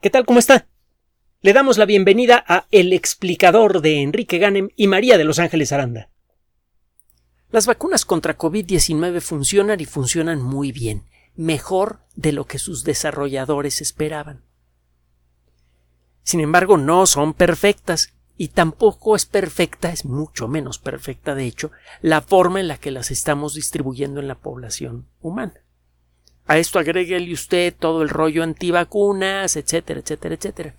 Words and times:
¿Qué 0.00 0.10
tal? 0.10 0.26
¿Cómo 0.26 0.38
está? 0.38 0.68
Le 1.40 1.54
damos 1.54 1.78
la 1.78 1.86
bienvenida 1.86 2.44
a 2.46 2.66
El 2.70 2.92
explicador 2.92 3.80
de 3.80 4.02
Enrique 4.02 4.36
Ganem 4.36 4.68
y 4.76 4.88
María 4.88 5.16
de 5.16 5.24
Los 5.24 5.38
Ángeles 5.38 5.72
Aranda. 5.72 6.10
Las 7.50 7.66
vacunas 7.66 8.04
contra 8.04 8.36
COVID-19 8.36 9.22
funcionan 9.22 9.80
y 9.80 9.86
funcionan 9.86 10.42
muy 10.42 10.70
bien, 10.70 11.06
mejor 11.34 12.00
de 12.14 12.32
lo 12.32 12.44
que 12.46 12.58
sus 12.58 12.84
desarrolladores 12.84 13.80
esperaban. 13.80 14.44
Sin 16.22 16.40
embargo, 16.40 16.76
no 16.76 17.06
son 17.06 17.32
perfectas 17.32 18.12
y 18.36 18.48
tampoco 18.48 19.16
es 19.16 19.24
perfecta, 19.24 19.90
es 19.90 20.04
mucho 20.04 20.46
menos 20.46 20.78
perfecta 20.78 21.34
de 21.34 21.46
hecho, 21.46 21.70
la 22.02 22.20
forma 22.20 22.60
en 22.60 22.68
la 22.68 22.76
que 22.76 22.90
las 22.90 23.10
estamos 23.10 23.54
distribuyendo 23.54 24.20
en 24.20 24.28
la 24.28 24.38
población 24.40 25.08
humana. 25.20 25.65
A 26.46 26.58
esto 26.58 26.78
agréguele 26.78 27.32
usted 27.32 27.74
todo 27.76 28.02
el 28.02 28.08
rollo 28.08 28.42
antivacunas, 28.42 29.56
etcétera, 29.56 30.00
etcétera, 30.00 30.34
etcétera. 30.36 30.76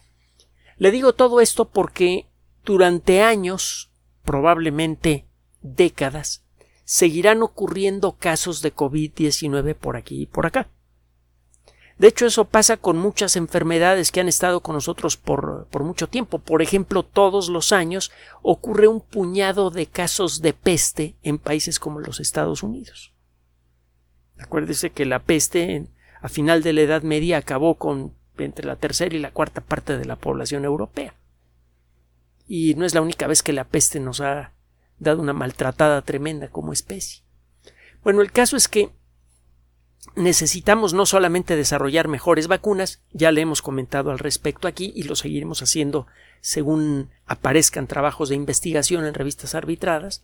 Le 0.77 0.91
digo 0.91 1.13
todo 1.13 1.41
esto 1.41 1.65
porque 1.65 2.27
durante 2.63 3.21
años, 3.21 3.91
probablemente 4.23 5.25
décadas, 5.61 6.43
seguirán 6.85 7.43
ocurriendo 7.43 8.13
casos 8.13 8.61
de 8.61 8.73
COVID-19 8.73 9.75
por 9.75 9.97
aquí 9.97 10.21
y 10.21 10.25
por 10.25 10.45
acá. 10.45 10.69
De 11.97 12.07
hecho, 12.07 12.27
eso 12.27 12.45
pasa 12.45 12.77
con 12.77 12.97
muchas 12.97 13.35
enfermedades 13.35 14.11
que 14.11 14.19
han 14.19 14.27
estado 14.27 14.61
con 14.61 14.75
nosotros 14.75 15.17
por, 15.17 15.67
por, 15.71 15.83
mucho 15.83 16.07
tiempo. 16.07 16.37
Por 16.37 16.61
ejemplo, 16.61 17.03
todos 17.03 17.49
los 17.49 17.71
años 17.71 18.11
ocurre 18.43 18.87
un 18.87 19.01
puñado 19.01 19.71
de 19.71 19.87
casos 19.87 20.41
de 20.41 20.53
peste 20.53 21.15
en 21.23 21.39
países 21.39 21.79
como 21.79 21.99
los 21.99 22.19
Estados 22.19 22.61
Unidos. 22.61 23.13
Acuérdese 24.39 24.91
que 24.91 25.05
la 25.05 25.19
peste 25.19 25.87
a 26.21 26.29
final 26.29 26.63
de 26.63 26.73
la 26.73 26.81
Edad 26.81 27.01
Media 27.03 27.37
acabó 27.37 27.75
con 27.75 28.13
entre 28.43 28.65
la 28.65 28.75
tercera 28.75 29.15
y 29.15 29.19
la 29.19 29.31
cuarta 29.31 29.61
parte 29.61 29.97
de 29.97 30.05
la 30.05 30.15
población 30.15 30.65
europea. 30.65 31.15
Y 32.47 32.75
no 32.75 32.85
es 32.85 32.93
la 32.93 33.01
única 33.01 33.27
vez 33.27 33.43
que 33.43 33.53
la 33.53 33.65
peste 33.65 33.99
nos 33.99 34.21
ha 34.21 34.53
dado 34.99 35.21
una 35.21 35.33
maltratada 35.33 36.01
tremenda 36.01 36.49
como 36.49 36.73
especie. 36.73 37.23
Bueno, 38.03 38.21
el 38.21 38.31
caso 38.31 38.55
es 38.55 38.67
que 38.67 38.91
necesitamos 40.15 40.93
no 40.93 41.05
solamente 41.05 41.55
desarrollar 41.55 42.07
mejores 42.07 42.47
vacunas, 42.47 43.01
ya 43.11 43.31
le 43.31 43.41
hemos 43.41 43.61
comentado 43.61 44.11
al 44.11 44.19
respecto 44.19 44.67
aquí 44.67 44.93
y 44.95 45.03
lo 45.03 45.15
seguiremos 45.15 45.61
haciendo 45.61 46.07
según 46.39 47.09
aparezcan 47.25 47.87
trabajos 47.87 48.29
de 48.29 48.35
investigación 48.35 49.05
en 49.05 49.13
revistas 49.13 49.55
arbitradas. 49.55 50.23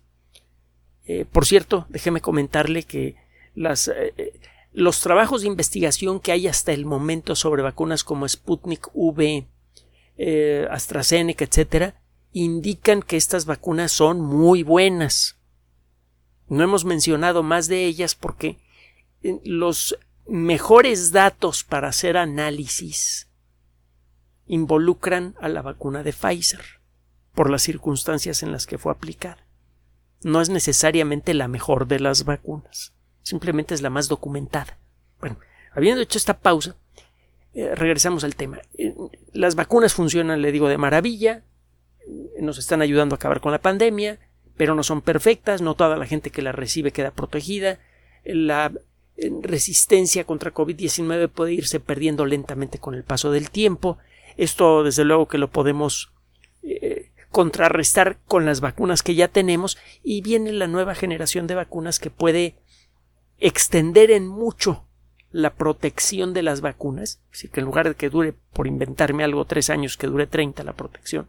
Eh, 1.05 1.25
por 1.29 1.45
cierto, 1.45 1.85
déjeme 1.89 2.21
comentarle 2.21 2.83
que 2.83 3.17
eh, 3.55 4.13
eh, 4.17 4.39
los 4.71 5.01
trabajos 5.01 5.41
de 5.41 5.47
investigación 5.47 6.19
que 6.19 6.31
hay 6.31 6.47
hasta 6.47 6.71
el 6.71 6.85
momento 6.85 7.35
sobre 7.35 7.61
vacunas 7.61 8.03
como 8.03 8.27
Sputnik 8.27 8.89
V, 8.93 9.47
eh, 10.17 10.67
AstraZeneca, 10.71 11.45
etcétera, 11.45 12.01
indican 12.31 13.01
que 13.03 13.17
estas 13.17 13.45
vacunas 13.45 13.91
son 13.91 14.21
muy 14.21 14.63
buenas. 14.63 15.39
No 16.47 16.63
hemos 16.63 16.85
mencionado 16.85 17.43
más 17.43 17.67
de 17.67 17.85
ellas 17.85 18.15
porque 18.15 18.57
los 19.43 19.97
mejores 20.25 21.11
datos 21.11 21.63
para 21.63 21.89
hacer 21.89 22.17
análisis 22.17 23.29
involucran 24.45 25.35
a 25.39 25.47
la 25.47 25.61
vacuna 25.61 26.03
de 26.03 26.13
Pfizer 26.13 26.63
por 27.33 27.49
las 27.49 27.61
circunstancias 27.61 28.43
en 28.43 28.51
las 28.51 28.65
que 28.65 28.77
fue 28.77 28.91
aplicada. 28.91 29.47
No 30.23 30.41
es 30.41 30.49
necesariamente 30.49 31.33
la 31.33 31.47
mejor 31.47 31.87
de 31.87 31.99
las 31.99 32.25
vacunas 32.25 32.93
simplemente 33.23 33.73
es 33.73 33.81
la 33.81 33.89
más 33.89 34.07
documentada. 34.07 34.77
Bueno, 35.19 35.39
habiendo 35.71 36.01
hecho 36.01 36.17
esta 36.17 36.37
pausa, 36.37 36.75
eh, 37.53 37.75
regresamos 37.75 38.23
al 38.23 38.35
tema. 38.35 38.59
Eh, 38.77 38.93
las 39.31 39.55
vacunas 39.55 39.93
funcionan, 39.93 40.41
le 40.41 40.51
digo, 40.51 40.67
de 40.69 40.77
maravilla, 40.77 41.43
nos 42.39 42.57
están 42.57 42.81
ayudando 42.81 43.15
a 43.15 43.17
acabar 43.17 43.41
con 43.41 43.51
la 43.51 43.61
pandemia, 43.61 44.19
pero 44.57 44.75
no 44.75 44.83
son 44.83 45.01
perfectas, 45.01 45.61
no 45.61 45.75
toda 45.75 45.97
la 45.97 46.05
gente 46.05 46.29
que 46.29 46.41
la 46.41 46.51
recibe 46.51 46.91
queda 46.91 47.11
protegida, 47.11 47.79
la 48.25 48.71
eh, 49.17 49.31
resistencia 49.41 50.25
contra 50.25 50.53
COVID-19 50.53 51.29
puede 51.29 51.53
irse 51.53 51.79
perdiendo 51.79 52.25
lentamente 52.25 52.79
con 52.79 52.95
el 52.95 53.03
paso 53.03 53.31
del 53.31 53.49
tiempo. 53.51 53.97
Esto, 54.35 54.83
desde 54.83 55.05
luego, 55.05 55.27
que 55.27 55.37
lo 55.37 55.49
podemos 55.49 56.09
contrarrestar 57.29 58.19
con 58.25 58.45
las 58.45 58.61
vacunas 58.61 59.03
que 59.03 59.15
ya 59.15 59.27
tenemos 59.27 59.77
y 60.01 60.21
viene 60.21 60.53
la 60.53 60.67
nueva 60.67 60.95
generación 60.95 61.45
de 61.45 61.55
vacunas 61.55 61.99
que 61.99 62.09
puede 62.09 62.55
extender 63.43 64.09
en 64.09 64.25
mucho 64.25 64.85
la 65.29 65.55
protección 65.55 66.33
de 66.33 66.43
las 66.43 66.61
vacunas, 66.61 67.19
así 67.33 67.49
que 67.49 67.59
en 67.59 67.65
lugar 67.65 67.89
de 67.89 67.95
que 67.95 68.09
dure, 68.09 68.33
por 68.53 68.67
inventarme 68.67 69.23
algo, 69.25 69.43
tres 69.43 69.69
años, 69.69 69.97
que 69.97 70.07
dure 70.07 70.27
treinta 70.27 70.63
la 70.63 70.73
protección, 70.73 71.27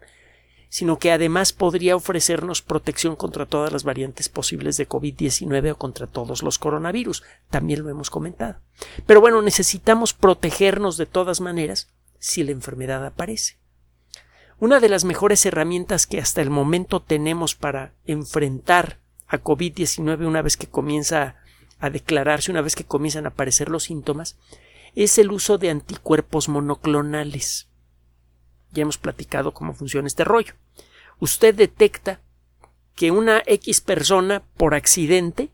sino 0.69 0.99
que 0.99 1.11
además 1.11 1.53
podría 1.53 1.97
ofrecernos 1.97 2.63
protección 2.63 3.17
contra 3.17 3.47
todas 3.47 3.73
las 3.73 3.83
variantes 3.83 4.29
posibles 4.29 4.77
de 4.77 4.89
COVID-19 4.89 5.73
o 5.73 5.77
contra 5.77 6.07
todos 6.07 6.43
los 6.43 6.59
coronavirus. 6.59 7.25
También 7.51 7.83
lo 7.83 7.91
hemos 7.91 8.11
comentado. 8.11 8.61
Pero 9.07 9.21
bueno, 9.21 9.43
necesitamos 9.43 10.15
protegernos 10.15 10.97
de 10.97 11.07
todas 11.07 11.41
maneras 11.41 11.89
si 12.21 12.45
la 12.45 12.53
enfermedad 12.53 13.05
aparece. 13.05 13.59
Una 14.61 14.79
de 14.79 14.89
las 14.89 15.05
mejores 15.05 15.45
herramientas 15.47 16.07
que 16.07 16.21
hasta 16.21 16.43
el 16.43 16.51
momento 16.51 17.03
tenemos 17.03 17.57
para 17.57 17.93
enfrentar 18.05 19.01
a 19.27 19.43
COVID-19 19.43 20.27
una 20.27 20.43
vez 20.43 20.57
que 20.57 20.69
comienza 20.69 21.37
a 21.85 21.91
declararse 21.91 22.51
una 22.51 22.63
vez 22.63 22.75
que 22.75 22.85
comienzan 22.85 23.27
a 23.27 23.31
aparecer 23.31 23.69
los 23.69 23.85
síntomas 23.85 24.37
es 24.95 25.19
el 25.19 25.31
uso 25.31 25.59
de 25.59 25.71
anticuerpos 25.71 26.49
monoclonales. 26.49 27.69
Ya 28.73 28.83
hemos 28.83 28.99
platicado 28.99 29.53
cómo 29.53 29.75
funciona 29.75 30.07
este 30.07 30.25
rollo. 30.25 30.55
Usted 31.19 31.55
detecta 31.55 32.21
que 32.95 33.11
una 33.11 33.43
X 33.47 33.81
persona 33.81 34.43
por 34.57 34.75
accidente 34.75 35.51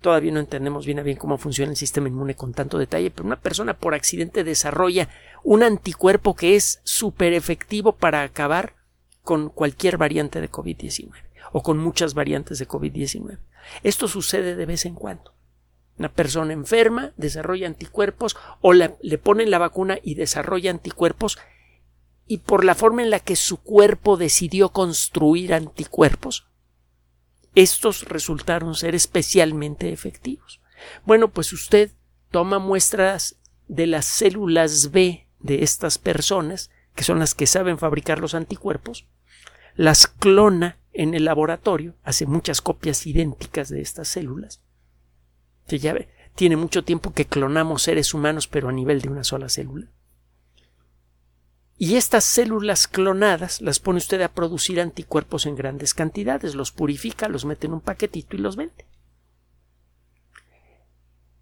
todavía 0.00 0.32
no 0.32 0.40
entendemos 0.40 0.84
bien 0.84 0.98
a 0.98 1.02
bien 1.02 1.16
cómo 1.16 1.38
funciona 1.38 1.70
el 1.70 1.78
sistema 1.78 2.08
inmune 2.08 2.34
con 2.34 2.52
tanto 2.52 2.76
detalle, 2.76 3.10
pero 3.10 3.24
una 3.24 3.40
persona 3.40 3.72
por 3.72 3.94
accidente 3.94 4.44
desarrolla 4.44 5.08
un 5.42 5.62
anticuerpo 5.62 6.36
que 6.36 6.56
es 6.56 6.80
súper 6.84 7.32
efectivo 7.32 7.92
para 7.92 8.22
acabar 8.22 8.74
con 9.22 9.48
cualquier 9.48 9.96
variante 9.96 10.42
de 10.42 10.50
COVID-19 10.50 11.10
o 11.52 11.62
con 11.62 11.78
muchas 11.78 12.12
variantes 12.12 12.58
de 12.58 12.68
COVID-19. 12.68 13.38
Esto 13.82 14.08
sucede 14.08 14.56
de 14.56 14.66
vez 14.66 14.84
en 14.84 14.94
cuando. 14.94 15.34
Una 15.98 16.12
persona 16.12 16.52
enferma 16.52 17.12
desarrolla 17.16 17.66
anticuerpos 17.66 18.36
o 18.60 18.72
le 18.72 19.18
ponen 19.18 19.50
la 19.50 19.58
vacuna 19.58 19.98
y 20.02 20.14
desarrolla 20.14 20.70
anticuerpos 20.70 21.38
y 22.26 22.38
por 22.38 22.64
la 22.64 22.74
forma 22.74 23.02
en 23.02 23.10
la 23.10 23.20
que 23.20 23.36
su 23.36 23.58
cuerpo 23.58 24.16
decidió 24.16 24.70
construir 24.70 25.54
anticuerpos, 25.54 26.48
estos 27.54 28.04
resultaron 28.08 28.74
ser 28.74 28.94
especialmente 28.94 29.92
efectivos. 29.92 30.60
Bueno, 31.04 31.28
pues 31.28 31.52
usted 31.52 31.92
toma 32.30 32.58
muestras 32.58 33.36
de 33.68 33.86
las 33.86 34.06
células 34.06 34.90
B 34.90 35.28
de 35.38 35.62
estas 35.62 35.98
personas, 35.98 36.70
que 36.94 37.04
son 37.04 37.18
las 37.18 37.34
que 37.34 37.46
saben 37.46 37.78
fabricar 37.78 38.18
los 38.18 38.34
anticuerpos, 38.34 39.06
las 39.76 40.06
clona 40.06 40.78
en 40.94 41.12
el 41.12 41.24
laboratorio, 41.24 41.96
hace 42.04 42.24
muchas 42.24 42.62
copias 42.62 43.06
idénticas 43.06 43.68
de 43.68 43.82
estas 43.82 44.08
células. 44.08 44.62
ya 45.66 45.94
tiene 46.36 46.56
mucho 46.56 46.84
tiempo 46.84 47.12
que 47.12 47.26
clonamos 47.26 47.82
seres 47.82 48.14
humanos, 48.14 48.48
pero 48.48 48.68
a 48.68 48.72
nivel 48.72 49.00
de 49.00 49.08
una 49.08 49.24
sola 49.24 49.48
célula. 49.48 49.90
Y 51.76 51.96
estas 51.96 52.24
células 52.24 52.86
clonadas 52.86 53.60
las 53.60 53.80
pone 53.80 53.98
usted 53.98 54.20
a 54.22 54.32
producir 54.32 54.80
anticuerpos 54.80 55.46
en 55.46 55.56
grandes 55.56 55.94
cantidades, 55.94 56.54
los 56.54 56.70
purifica, 56.70 57.28
los 57.28 57.44
mete 57.44 57.66
en 57.66 57.74
un 57.74 57.80
paquetito 57.80 58.36
y 58.36 58.40
los 58.40 58.56
vende. 58.56 58.86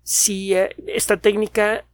Si 0.02 0.54
eh, 0.54 0.74
esta 0.88 1.19
técnica, 1.19 1.84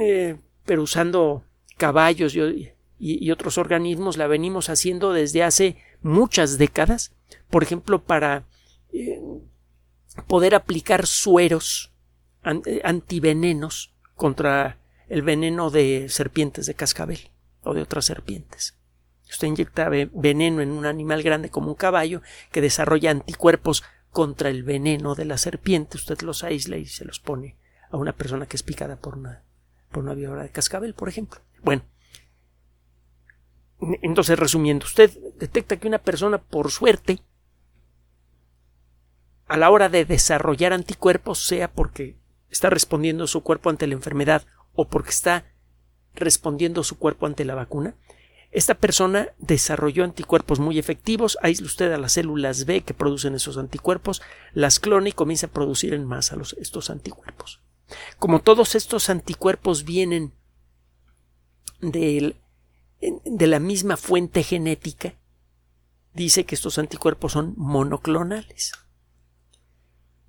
eh, 0.00 0.36
pero 0.64 0.82
usando 0.82 1.44
caballos 1.76 2.36
y 2.36 3.30
otros 3.32 3.58
organismos, 3.58 4.16
la 4.16 4.28
venimos 4.28 4.68
haciendo 4.68 5.12
desde 5.12 5.42
hace 5.42 5.76
muchas 6.02 6.58
décadas, 6.58 7.12
por 7.50 7.62
ejemplo, 7.62 8.02
para 8.02 8.44
eh, 8.92 9.20
poder 10.26 10.54
aplicar 10.54 11.06
sueros 11.06 11.92
eh, 12.44 12.80
antivenenos 12.84 13.92
contra 14.14 14.78
el 15.08 15.22
veneno 15.22 15.70
de 15.70 16.06
serpientes 16.08 16.66
de 16.66 16.74
cascabel 16.74 17.30
o 17.62 17.74
de 17.74 17.82
otras 17.82 18.04
serpientes. 18.04 18.76
Usted 19.28 19.48
inyecta 19.48 19.88
veneno 19.88 20.60
en 20.60 20.70
un 20.72 20.84
animal 20.84 21.22
grande 21.22 21.50
como 21.50 21.68
un 21.68 21.74
caballo 21.74 22.20
que 22.50 22.60
desarrolla 22.60 23.10
anticuerpos 23.10 23.82
contra 24.10 24.50
el 24.50 24.62
veneno 24.62 25.14
de 25.14 25.24
la 25.24 25.38
serpiente. 25.38 25.96
Usted 25.96 26.20
los 26.20 26.44
aísla 26.44 26.76
y 26.76 26.86
se 26.86 27.06
los 27.06 27.18
pone 27.18 27.56
a 27.90 27.96
una 27.96 28.12
persona 28.12 28.46
que 28.46 28.56
es 28.56 28.62
picada 28.62 28.96
por 28.96 29.16
una, 29.16 29.42
por 29.90 30.02
una 30.02 30.14
víbora 30.14 30.42
de 30.42 30.50
cascabel, 30.50 30.94
por 30.94 31.08
ejemplo. 31.08 31.40
Bueno, 31.62 31.82
entonces, 34.02 34.38
resumiendo, 34.38 34.86
usted 34.86 35.10
detecta 35.38 35.76
que 35.76 35.88
una 35.88 35.98
persona, 35.98 36.38
por 36.38 36.70
suerte, 36.70 37.20
a 39.46 39.56
la 39.56 39.70
hora 39.70 39.88
de 39.88 40.04
desarrollar 40.04 40.72
anticuerpos, 40.72 41.44
sea 41.44 41.72
porque 41.72 42.16
está 42.50 42.70
respondiendo 42.70 43.26
su 43.26 43.42
cuerpo 43.42 43.70
ante 43.70 43.86
la 43.86 43.94
enfermedad 43.94 44.46
o 44.74 44.88
porque 44.88 45.10
está 45.10 45.46
respondiendo 46.14 46.84
su 46.84 46.98
cuerpo 46.98 47.26
ante 47.26 47.44
la 47.44 47.54
vacuna. 47.54 47.96
Esta 48.50 48.74
persona 48.74 49.30
desarrolló 49.38 50.04
anticuerpos 50.04 50.60
muy 50.60 50.78
efectivos, 50.78 51.38
aísle 51.42 51.66
usted 51.66 51.90
a 51.90 51.98
las 51.98 52.12
células 52.12 52.66
B 52.66 52.82
que 52.82 52.92
producen 52.92 53.34
esos 53.34 53.56
anticuerpos, 53.56 54.20
las 54.52 54.78
clona 54.78 55.08
y 55.08 55.12
comienza 55.12 55.46
a 55.46 55.50
producir 55.50 55.94
en 55.94 56.04
masa 56.04 56.36
estos 56.60 56.90
anticuerpos. 56.90 57.62
Como 58.18 58.40
todos 58.40 58.74
estos 58.74 59.08
anticuerpos 59.08 59.84
vienen 59.84 60.34
de, 61.80 62.36
de 63.24 63.46
la 63.46 63.58
misma 63.58 63.96
fuente 63.96 64.42
genética, 64.42 65.14
dice 66.14 66.44
que 66.44 66.54
estos 66.54 66.78
anticuerpos 66.78 67.32
son 67.32 67.54
monoclonales. 67.56 68.72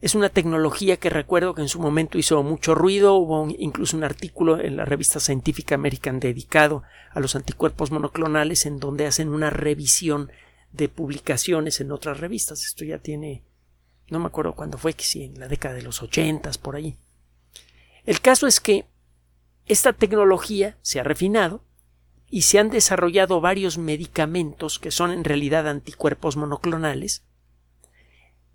Es 0.02 0.16
una 0.16 0.30
tecnología 0.30 0.98
que 0.98 1.10
recuerdo 1.10 1.54
que 1.54 1.62
en 1.62 1.70
su 1.70 1.80
momento 1.80 2.18
hizo 2.18 2.44
mucho 2.44 2.75
ruido, 2.75 3.16
hubo 3.16 3.48
incluso 3.58 3.96
un 3.96 4.04
artículo 4.04 4.60
en 4.60 4.75
la 4.75 4.84
revista 4.84 5.22
Scientific 5.22 5.72
American 5.72 6.20
dedicado 6.20 6.84
a 7.12 7.22
los 7.22 7.38
anticuerpos 7.38 7.92
monoclonales 7.92 8.66
en 8.66 8.80
donde 8.80 9.06
hacen 9.06 9.30
una 9.30 9.50
revisión 9.50 10.30
de 10.74 10.90
publicaciones 10.90 11.80
en 11.80 11.92
otras 11.92 12.20
revistas. 12.20 12.66
Esto 12.66 12.84
ya 12.84 12.98
tiene, 12.98 13.44
no 14.10 14.20
me 14.20 14.25
acuerdo 14.25 14.56
cuándo 14.56 14.78
fue, 14.78 14.94
que 14.94 15.06
sí, 15.06 15.24
en 15.24 15.40
la 15.40 15.48
década 15.48 15.75
de 15.75 15.84
los 15.84 16.02
ochentas, 16.02 16.58
por 16.58 16.75
ahí. 16.75 16.98
El 18.04 18.20
caso 18.20 18.48
es 18.48 18.60
que 18.60 18.86
esta 19.68 19.94
tecnología 19.94 20.78
se 20.81 21.00
ha 21.00 21.04
refinado 21.04 21.64
y 22.34 22.42
se 22.42 22.58
han 22.58 22.72
desarrollado 22.72 23.42
varios 23.42 23.78
medicamentos 23.78 24.80
que 24.80 24.90
son 24.90 25.12
en 25.12 25.24
realidad 25.24 25.68
anticuerpos 25.68 26.36
monoclonales 26.36 27.24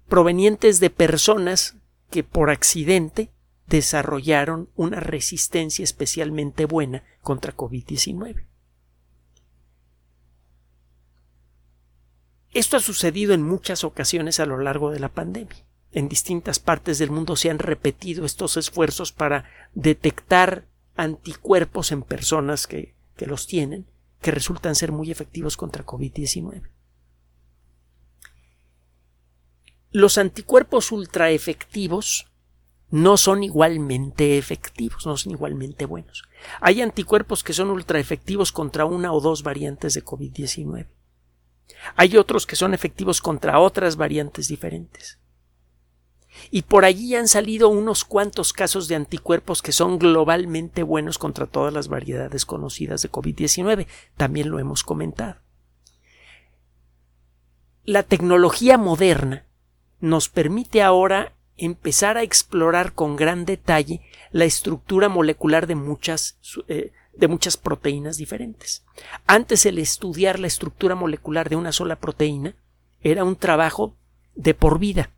provenientes 0.09 0.81
de 0.81 0.91
personas 0.91 1.77
que 2.11 2.25
por 2.25 2.51
accidente 2.51 3.31
desarrollaron 3.69 4.69
una 4.75 4.99
resistencia 4.99 5.85
especialmente 5.85 6.65
buena 6.65 7.05
contra 7.23 7.57
COVID-19. 7.57 8.49
Esto 12.51 12.79
ha 12.79 12.81
sucedido 12.81 13.33
en 13.33 13.45
muchas 13.45 13.85
ocasiones 13.85 14.41
a 14.41 14.47
lo 14.47 14.59
largo 14.59 14.91
de 14.91 14.99
la 14.99 15.11
pandemia. 15.11 15.65
En 15.93 16.09
distintas 16.09 16.59
partes 16.59 16.99
del 16.99 17.13
mundo 17.13 17.37
se 17.37 17.49
han 17.49 17.61
repetido 17.61 18.25
estos 18.25 18.57
esfuerzos 18.57 19.13
para 19.13 19.45
detectar 19.75 20.67
anticuerpos 20.97 21.93
en 21.93 22.03
personas 22.03 22.67
que, 22.67 22.98
que 23.19 23.27
los 23.27 23.47
tienen, 23.47 23.87
que 24.23 24.31
resultan 24.31 24.75
ser 24.75 24.93
muy 24.93 25.11
efectivos 25.11 25.59
contra 25.59 25.85
COVID-19. 25.85 26.71
Los 29.91 30.17
anticuerpos 30.17 30.93
ultraefectivos 30.93 32.31
no 32.91 33.17
son 33.17 33.43
igualmente 33.43 34.39
efectivos, 34.39 35.05
no 35.05 35.17
son 35.17 35.33
igualmente 35.33 35.85
buenos. 35.85 36.23
Hay 36.61 36.81
anticuerpos 36.81 37.43
que 37.43 37.53
son 37.53 37.71
ultraefectivos 37.71 38.53
contra 38.53 38.87
una 38.87 39.13
o 39.13 39.21
dos 39.21 39.43
variantes 39.43 39.95
de 39.95 40.05
COVID-19. 40.05 40.87
Hay 41.97 42.17
otros 42.17 42.47
que 42.47 42.57
son 42.57 42.73
efectivos 42.73 43.21
contra 43.21 43.59
otras 43.59 43.97
variantes 43.97 44.49
diferentes. 44.49 45.19
Y 46.51 46.63
por 46.63 46.85
allí 46.85 47.15
han 47.15 47.29
salido 47.29 47.69
unos 47.69 48.05
cuantos 48.05 48.53
casos 48.53 48.89
de 48.89 48.95
anticuerpos 48.95 49.63
que 49.63 49.73
son 49.73 49.99
globalmente 49.99 50.83
buenos 50.83 51.19
contra 51.19 51.47
todas 51.47 51.73
las 51.73 51.89
variedades 51.89 52.47
conocidas 52.47 53.03
de 53.03 53.11
COVID-19. 53.11 53.87
También 54.17 54.51
lo 54.51 54.59
hemos 54.59 54.83
comentado. 54.85 55.37
La 57.85 58.03
tecnología 58.03 58.77
moderna 58.77 59.47
nos 60.01 60.29
permite 60.29 60.83
ahora 60.83 61.33
empezar 61.57 62.17
a 62.17 62.23
explorar 62.23 62.93
con 62.93 63.17
gran 63.17 63.45
detalle 63.45 64.01
la 64.31 64.45
estructura 64.45 65.09
molecular 65.09 65.67
de 65.67 65.75
muchas, 65.75 66.39
eh, 66.69 66.93
de 67.15 67.29
muchas 67.29 67.57
proteínas 67.57 68.17
diferentes. 68.17 68.85
Antes 69.27 69.67
el 69.67 69.79
estudiar 69.79 70.39
la 70.39 70.47
estructura 70.47 70.95
molecular 70.95 71.49
de 71.49 71.57
una 71.57 71.73
sola 71.73 71.97
proteína 71.97 72.55
era 73.01 73.25
un 73.25 73.37
trabajo 73.37 73.97
de 74.35 74.55
por 74.55 74.79
vida. 74.79 75.11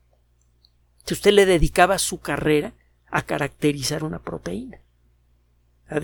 Si 1.04 1.14
usted 1.14 1.32
le 1.32 1.46
dedicaba 1.46 1.98
su 1.98 2.20
carrera 2.20 2.74
a 3.10 3.22
caracterizar 3.22 4.04
una 4.04 4.20
proteína, 4.20 4.80
a 5.88 6.00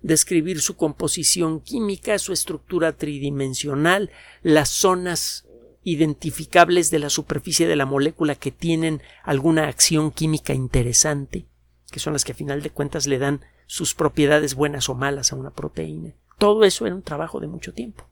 describir 0.00 0.60
su 0.60 0.76
composición 0.76 1.60
química, 1.60 2.18
su 2.18 2.32
estructura 2.32 2.92
tridimensional, 2.92 4.10
las 4.42 4.68
zonas 4.68 5.46
identificables 5.84 6.90
de 6.90 6.98
la 6.98 7.10
superficie 7.10 7.66
de 7.66 7.76
la 7.76 7.86
molécula 7.86 8.34
que 8.34 8.50
tienen 8.50 9.00
alguna 9.22 9.68
acción 9.68 10.10
química 10.10 10.52
interesante, 10.52 11.46
que 11.90 12.00
son 12.00 12.12
las 12.12 12.24
que 12.24 12.32
a 12.32 12.36
final 12.36 12.62
de 12.62 12.70
cuentas 12.70 13.06
le 13.06 13.18
dan 13.18 13.44
sus 13.66 13.94
propiedades 13.94 14.54
buenas 14.54 14.88
o 14.88 14.94
malas 14.94 15.32
a 15.32 15.36
una 15.36 15.50
proteína. 15.50 16.14
Todo 16.38 16.64
eso 16.64 16.86
era 16.86 16.94
un 16.94 17.02
trabajo 17.02 17.40
de 17.40 17.46
mucho 17.46 17.72
tiempo. 17.72 18.04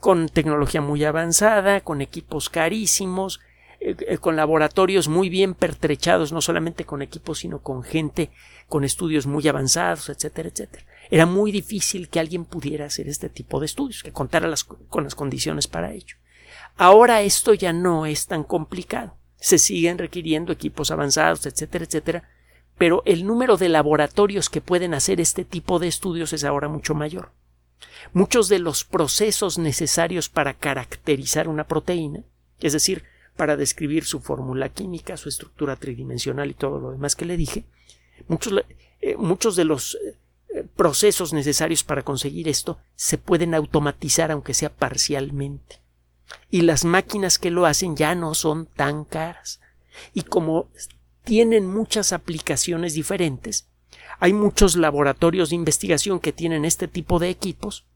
Con 0.00 0.28
tecnología 0.28 0.80
muy 0.80 1.04
avanzada, 1.04 1.80
con 1.80 2.00
equipos 2.00 2.48
carísimos, 2.48 3.40
eh, 3.84 4.18
con 4.18 4.36
laboratorios 4.36 5.08
muy 5.08 5.28
bien 5.28 5.54
pertrechados, 5.54 6.32
no 6.32 6.40
solamente 6.40 6.84
con 6.84 7.02
equipos, 7.02 7.40
sino 7.40 7.60
con 7.60 7.82
gente 7.82 8.30
con 8.68 8.84
estudios 8.84 9.26
muy 9.26 9.46
avanzados, 9.48 10.08
etcétera, 10.08 10.48
etcétera. 10.48 10.84
Era 11.10 11.26
muy 11.26 11.50
difícil 11.50 12.08
que 12.08 12.20
alguien 12.20 12.44
pudiera 12.44 12.86
hacer 12.86 13.08
este 13.08 13.28
tipo 13.28 13.58
de 13.58 13.66
estudios, 13.66 14.02
que 14.02 14.12
contara 14.12 14.48
con 14.88 15.04
las 15.04 15.14
condiciones 15.14 15.66
para 15.66 15.92
ello. 15.92 16.16
Ahora 16.76 17.22
esto 17.22 17.54
ya 17.54 17.72
no 17.72 18.06
es 18.06 18.26
tan 18.26 18.44
complicado. 18.44 19.16
Se 19.36 19.58
siguen 19.58 19.98
requiriendo 19.98 20.52
equipos 20.52 20.90
avanzados, 20.90 21.44
etcétera, 21.44 21.84
etcétera, 21.84 22.28
pero 22.78 23.02
el 23.04 23.26
número 23.26 23.56
de 23.56 23.68
laboratorios 23.68 24.48
que 24.48 24.60
pueden 24.60 24.94
hacer 24.94 25.20
este 25.20 25.44
tipo 25.44 25.78
de 25.78 25.88
estudios 25.88 26.32
es 26.32 26.44
ahora 26.44 26.68
mucho 26.68 26.94
mayor. 26.94 27.32
Muchos 28.12 28.48
de 28.48 28.60
los 28.60 28.84
procesos 28.84 29.58
necesarios 29.58 30.28
para 30.28 30.54
caracterizar 30.54 31.48
una 31.48 31.66
proteína, 31.66 32.24
es 32.60 32.72
decir, 32.72 33.04
para 33.36 33.56
describir 33.56 34.04
su 34.04 34.20
fórmula 34.20 34.68
química, 34.68 35.16
su 35.16 35.28
estructura 35.28 35.76
tridimensional 35.76 36.50
y 36.50 36.54
todo 36.54 36.78
lo 36.78 36.92
demás 36.92 37.16
que 37.16 37.24
le 37.24 37.36
dije, 37.36 37.64
muchos, 38.28 38.52
eh, 39.00 39.16
muchos 39.16 39.56
de 39.56 39.64
los 39.64 39.98
eh, 40.54 40.66
procesos 40.76 41.32
necesarios 41.32 41.82
para 41.82 42.02
conseguir 42.02 42.48
esto 42.48 42.78
se 42.94 43.18
pueden 43.18 43.54
automatizar 43.54 44.30
aunque 44.30 44.54
sea 44.54 44.70
parcialmente 44.70 45.82
y 46.50 46.62
las 46.62 46.84
máquinas 46.84 47.38
que 47.38 47.50
lo 47.50 47.66
hacen 47.66 47.96
ya 47.96 48.14
no 48.14 48.34
son 48.34 48.66
tan 48.66 49.04
caras. 49.04 49.60
Y 50.12 50.22
como 50.22 50.68
tienen 51.24 51.66
muchas 51.66 52.12
aplicaciones 52.12 52.94
diferentes, 52.94 53.68
hay 54.18 54.32
muchos 54.32 54.76
laboratorios 54.76 55.50
de 55.50 55.56
investigación 55.56 56.20
que 56.20 56.32
tienen 56.32 56.64
este 56.64 56.88
tipo 56.88 57.18
de 57.18 57.30
equipos 57.30 57.86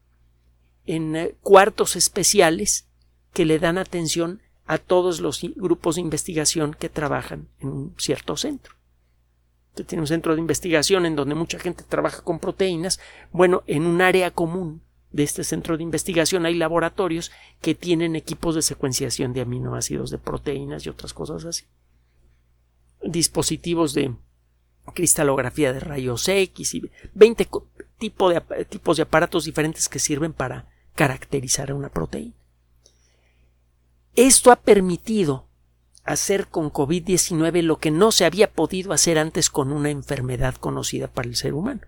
en 0.85 1.15
eh, 1.15 1.35
cuartos 1.41 1.95
especiales 1.95 2.87
que 3.33 3.45
le 3.45 3.59
dan 3.59 3.77
atención 3.77 4.41
a 4.67 4.77
todos 4.77 5.21
los 5.21 5.41
grupos 5.55 5.95
de 5.95 6.01
investigación 6.01 6.75
que 6.77 6.89
trabajan 6.89 7.47
en 7.59 7.69
un 7.69 7.95
cierto 7.97 8.35
centro. 8.37 8.75
Usted 9.69 9.85
tiene 9.85 10.01
un 10.01 10.07
centro 10.07 10.35
de 10.35 10.41
investigación 10.41 11.05
en 11.05 11.15
donde 11.15 11.35
mucha 11.35 11.59
gente 11.59 11.83
trabaja 11.83 12.21
con 12.21 12.39
proteínas. 12.39 12.99
Bueno, 13.31 13.63
en 13.67 13.85
un 13.85 14.01
área 14.01 14.31
común 14.31 14.81
de 15.11 15.23
este 15.23 15.43
centro 15.43 15.77
de 15.77 15.83
investigación 15.83 16.45
hay 16.45 16.55
laboratorios 16.55 17.31
que 17.61 17.75
tienen 17.75 18.15
equipos 18.15 18.55
de 18.55 18.61
secuenciación 18.61 19.33
de 19.33 19.41
aminoácidos, 19.41 20.09
de 20.09 20.17
proteínas 20.17 20.85
y 20.85 20.89
otras 20.89 21.13
cosas 21.13 21.45
así. 21.45 21.65
Dispositivos 23.03 23.93
de 23.93 24.15
cristalografía 24.93 25.73
de 25.73 25.79
rayos 25.79 26.27
X 26.27 26.75
y 26.75 26.91
20 27.13 27.47
tipo 27.97 28.29
de, 28.29 28.41
tipos 28.65 28.97
de 28.97 29.03
aparatos 29.03 29.45
diferentes 29.45 29.89
que 29.89 29.99
sirven 29.99 30.33
para 30.33 30.67
caracterizar 30.95 31.71
a 31.71 31.75
una 31.75 31.89
proteína. 31.89 32.35
Esto 34.17 34.51
ha 34.51 34.57
permitido 34.57 35.47
hacer 36.03 36.47
con 36.47 36.71
COVID-19 36.71 37.61
lo 37.61 37.77
que 37.77 37.91
no 37.91 38.11
se 38.11 38.25
había 38.25 38.51
podido 38.51 38.91
hacer 38.91 39.17
antes 39.17 39.49
con 39.49 39.71
una 39.71 39.89
enfermedad 39.89 40.55
conocida 40.55 41.07
para 41.07 41.29
el 41.29 41.37
ser 41.37 41.53
humano 41.53 41.81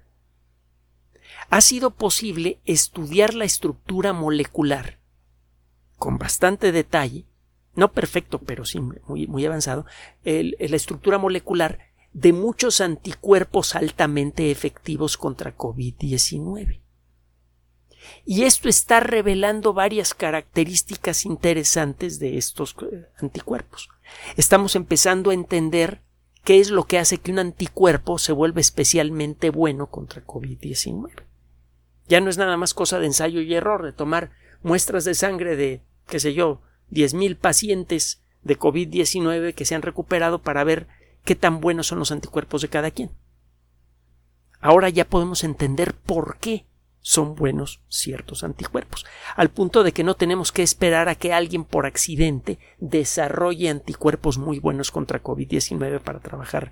ha 1.50 1.62
sido 1.62 1.92
posible 1.92 2.60
estudiar 2.66 3.34
la 3.34 3.46
estructura 3.46 4.14
molecular 4.14 5.00
con 5.98 6.18
bastante 6.18 6.72
detalle, 6.72 7.26
no 7.76 7.92
perfecto, 7.92 8.40
pero 8.40 8.64
sí 8.64 8.80
muy, 8.80 9.46
avanzado, 9.46 9.86
la 10.24 10.76
estructura 10.76 11.18
molecular 11.18 11.80
de 12.14 12.32
muchos 12.32 12.80
anticuerpos 12.80 13.76
altamente 13.76 14.52
efectivos 14.52 15.18
contra 15.18 15.58
COVID-19. 15.58 16.80
Y 18.25 18.44
esto 18.44 18.70
está 18.70 19.00
revelando 19.00 19.74
varias 19.74 20.13
características 20.13 21.25
interesantes 21.25 22.20
de 22.20 22.38
estos 22.38 22.75
eh, 22.91 23.08
anticuerpos. 23.18 23.89
Estamos 24.38 24.75
empezando 24.75 25.32
a 25.32 25.34
entender 25.34 26.01
qué 26.44 26.60
es 26.60 26.70
lo 26.70 26.86
que 26.86 27.00
hace 27.00 27.18
que 27.18 27.32
un 27.32 27.39
anticuerpo 27.39 28.18
se 28.18 28.32
vuelva 28.32 28.62
especialmente 28.62 29.50
bueno 29.50 29.88
contra 29.88 30.25
COVID-19. 30.25 31.24
Ya 32.08 32.22
no 32.22 32.29
es 32.29 32.38
nada 32.38 32.58
más 32.58 32.74
cosa 32.74 33.00
de 33.00 33.06
ensayo 33.06 33.41
y 33.41 33.53
error, 33.53 33.84
de 33.84 33.94
tomar 33.94 34.32
muestras 34.63 35.06
de 35.06 35.13
sangre 35.13 35.56
de, 35.56 35.84
qué 36.08 36.20
sé 36.20 36.34
yo, 36.34 36.62
10.000 36.91 37.38
pacientes 37.38 38.22
de 38.41 38.58
COVID-19 38.58 39.53
que 39.53 39.65
se 39.65 39.75
han 39.75 39.82
recuperado 39.82 40.41
para 40.41 40.63
ver 40.63 40.88
qué 41.24 41.36
tan 41.36 41.62
buenos 41.62 41.88
son 41.88 42.00
los 42.00 42.12
anticuerpos 42.12 42.62
de 42.62 42.70
cada 42.70 42.91
quien. 42.91 43.12
ahora 44.60 44.89
ya 44.89 45.08
podemos 45.08 45.44
entender 45.44 45.94
por 45.94 46.38
qué 46.38 46.65
son 47.01 47.36
buenos 47.36 47.82
ciertos 47.88 48.44
anticuerpos, 48.44 49.06
al 49.36 49.50
punto 49.50 49.84
de 49.84 49.94
que 49.94 50.03
no 50.03 50.15
tenemos 50.15 50.51
que 50.51 50.63
esperar 50.63 51.10
a 51.10 51.15
que 51.15 51.34
alguien 51.34 51.63
por 51.63 51.86
accidente 51.86 52.60
desarrolle 52.77 53.70
anticuerpos 53.70 54.38
muy 54.38 54.60
buenos 54.60 54.91
contra 54.91 55.24
COVID-19 55.24 56.01
para 56.01 56.20
trabajar 56.20 56.72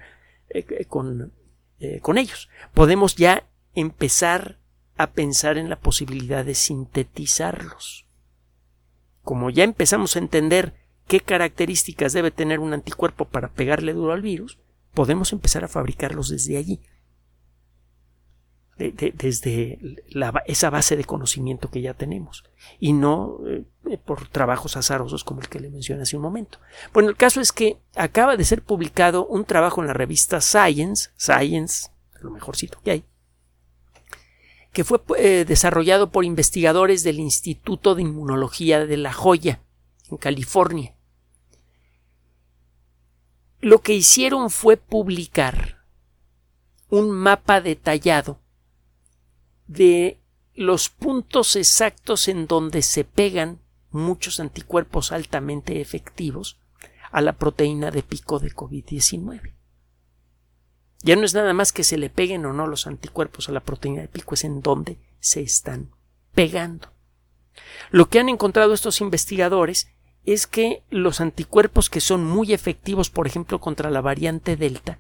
eh, 0.50 0.66
eh, 0.70 0.86
con, 0.86 1.34
eh, 1.80 2.00
con 2.02 2.18
ellos. 2.18 2.50
Podemos 2.74 3.16
ya 3.16 3.48
empezar 3.74 4.60
a 4.98 5.12
pensar 5.12 5.58
en 5.58 5.70
la 5.70 5.80
posibilidad 5.80 6.44
de 6.44 6.56
sintetizarlos. 6.56 8.06
Como 9.22 9.50
ya 9.50 9.64
empezamos 9.64 10.16
a 10.16 10.20
entender 10.20 10.74
qué 11.08 11.22
características 11.22 12.14
debe 12.14 12.32
tener 12.32 12.60
un 12.60 12.74
anticuerpo 12.74 13.26
para 13.26 13.50
pegarle 13.50 13.94
duro 13.94 14.14
al 14.14 14.22
virus, 14.22 14.60
podemos 14.94 15.32
empezar 15.32 15.64
a 15.64 15.68
fabricarlos 15.70 16.30
desde 16.30 16.58
allí 16.58 16.82
desde 18.78 19.80
esa 20.46 20.70
base 20.70 20.96
de 20.96 21.04
conocimiento 21.04 21.72
que 21.72 21.82
ya 21.82 21.96
tenemos 21.96 22.44
y 22.80 22.94
no 22.94 23.40
eh, 23.48 23.98
por 23.98 24.28
trabajos 24.28 24.78
azarosos 24.78 25.24
como 25.24 25.42
el 25.42 25.50
que 25.50 25.60
le 25.60 25.72
mencioné 25.72 26.04
hace 26.04 26.16
un 26.16 26.22
momento. 26.22 26.60
Bueno, 26.94 27.10
el 27.10 27.16
caso 27.16 27.42
es 27.42 27.52
que 27.52 27.80
acaba 27.96 28.38
de 28.38 28.46
ser 28.46 28.62
publicado 28.62 29.26
un 29.26 29.46
trabajo 29.46 29.82
en 29.82 29.88
la 29.88 29.94
revista 29.94 30.42
Science, 30.42 31.10
Science, 31.18 31.90
lo 32.22 32.30
mejorcito 32.30 32.80
que 32.84 32.92
hay, 32.92 33.06
que 34.74 34.84
fue 34.84 35.02
eh, 35.18 35.44
desarrollado 35.48 36.12
por 36.12 36.24
investigadores 36.24 37.04
del 37.04 37.20
Instituto 37.20 37.96
de 37.96 38.04
Inmunología 38.04 38.86
de 38.86 38.98
La 38.98 39.12
Joya, 39.12 39.62
en 40.12 40.18
California. 40.18 40.96
Lo 43.60 43.80
que 43.80 43.94
hicieron 43.94 44.52
fue 44.52 44.78
publicar 44.78 45.84
un 46.90 47.10
mapa 47.10 47.60
detallado 47.60 48.40
de 49.68 50.20
los 50.54 50.90
puntos 50.90 51.56
exactos 51.56 52.28
en 52.28 52.48
donde 52.48 52.82
se 52.82 53.04
pegan 53.04 53.60
muchos 53.92 54.40
anticuerpos 54.40 55.12
altamente 55.12 55.82
efectivos 55.82 56.60
a 57.12 57.22
la 57.22 57.34
proteína 57.34 57.92
de 57.92 58.04
pico 58.04 58.40
de 58.40 58.54
COVID-19. 58.54 59.54
Ya 61.04 61.16
no 61.16 61.26
es 61.26 61.34
nada 61.34 61.54
más 61.54 61.72
que 61.72 61.84
se 61.84 61.98
le 61.98 62.10
peguen 62.10 62.46
o 62.46 62.54
no 62.54 62.68
los 62.68 62.88
anticuerpos 62.88 63.50
a 63.50 63.52
la 63.52 63.60
proteína 63.60 64.02
de 64.02 64.08
pico, 64.08 64.34
es 64.34 64.44
en 64.44 64.62
donde 64.62 65.00
se 65.20 65.42
están 65.42 65.92
pegando. 66.34 66.92
Lo 67.92 68.10
que 68.10 68.20
han 68.20 68.30
encontrado 68.30 68.74
estos 68.74 69.02
investigadores 69.02 69.90
es 70.26 70.48
que 70.48 70.84
los 70.90 71.22
anticuerpos 71.22 71.90
que 71.90 72.02
son 72.02 72.26
muy 72.26 72.54
efectivos, 72.54 73.10
por 73.10 73.28
ejemplo, 73.28 73.60
contra 73.60 73.90
la 73.90 74.02
variante 74.02 74.58
Delta, 74.58 75.00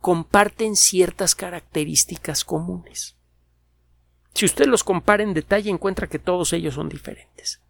comparten 0.00 0.76
ciertas 0.76 1.34
características 1.34 2.44
comunes. 2.44 3.16
Si 4.34 4.44
usted 4.44 4.66
los 4.66 4.84
compara 4.84 5.22
en 5.22 5.34
detalle, 5.34 5.70
encuentra 5.70 6.06
que 6.06 6.18
todos 6.18 6.52
ellos 6.52 6.74
son 6.74 6.88
diferentes. 6.88 7.60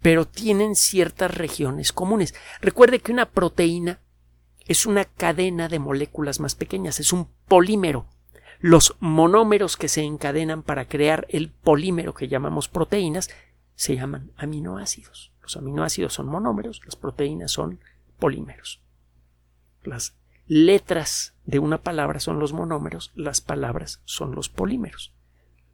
Pero 0.00 0.26
tienen 0.26 0.76
ciertas 0.76 1.34
regiones 1.34 1.92
comunes. 1.92 2.34
Recuerde 2.60 3.00
que 3.00 3.12
una 3.12 3.30
proteína 3.30 4.00
es 4.66 4.86
una 4.86 5.04
cadena 5.04 5.68
de 5.68 5.78
moléculas 5.78 6.40
más 6.40 6.54
pequeñas, 6.54 7.00
es 7.00 7.12
un 7.12 7.28
polímero. 7.46 8.06
Los 8.58 8.96
monómeros 9.00 9.76
que 9.76 9.88
se 9.88 10.02
encadenan 10.02 10.62
para 10.62 10.86
crear 10.88 11.26
el 11.30 11.50
polímero 11.50 12.14
que 12.14 12.28
llamamos 12.28 12.68
proteínas 12.68 13.30
se 13.74 13.94
llaman 13.94 14.32
aminoácidos. 14.36 15.32
Los 15.42 15.56
aminoácidos 15.56 16.14
son 16.14 16.26
monómeros, 16.26 16.80
las 16.84 16.96
proteínas 16.96 17.52
son 17.52 17.80
polímeros. 18.18 18.80
Las 19.84 20.16
letras 20.46 21.34
de 21.44 21.58
una 21.58 21.78
palabra 21.78 22.20
son 22.20 22.38
los 22.38 22.52
monómeros, 22.52 23.12
las 23.14 23.40
palabras 23.40 24.00
son 24.04 24.34
los 24.34 24.48
polímeros. 24.48 25.12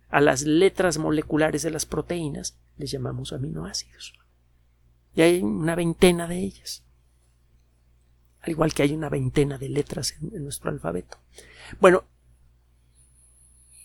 A 0.08 0.20
las 0.20 0.42
letras 0.42 0.98
moleculares 0.98 1.62
de 1.62 1.70
las 1.70 1.86
proteínas 1.86 2.58
les 2.76 2.90
llamamos 2.90 3.32
aminoácidos. 3.32 4.14
Y 5.14 5.22
hay 5.22 5.40
una 5.40 5.74
veintena 5.74 6.26
de 6.26 6.38
ellas. 6.38 6.84
Al 8.40 8.50
igual 8.50 8.74
que 8.74 8.82
hay 8.82 8.92
una 8.92 9.08
veintena 9.08 9.58
de 9.58 9.68
letras 9.68 10.14
en, 10.20 10.42
nuestro 10.42 10.70
alfabeto. 10.70 11.18
Bueno, 11.80 12.04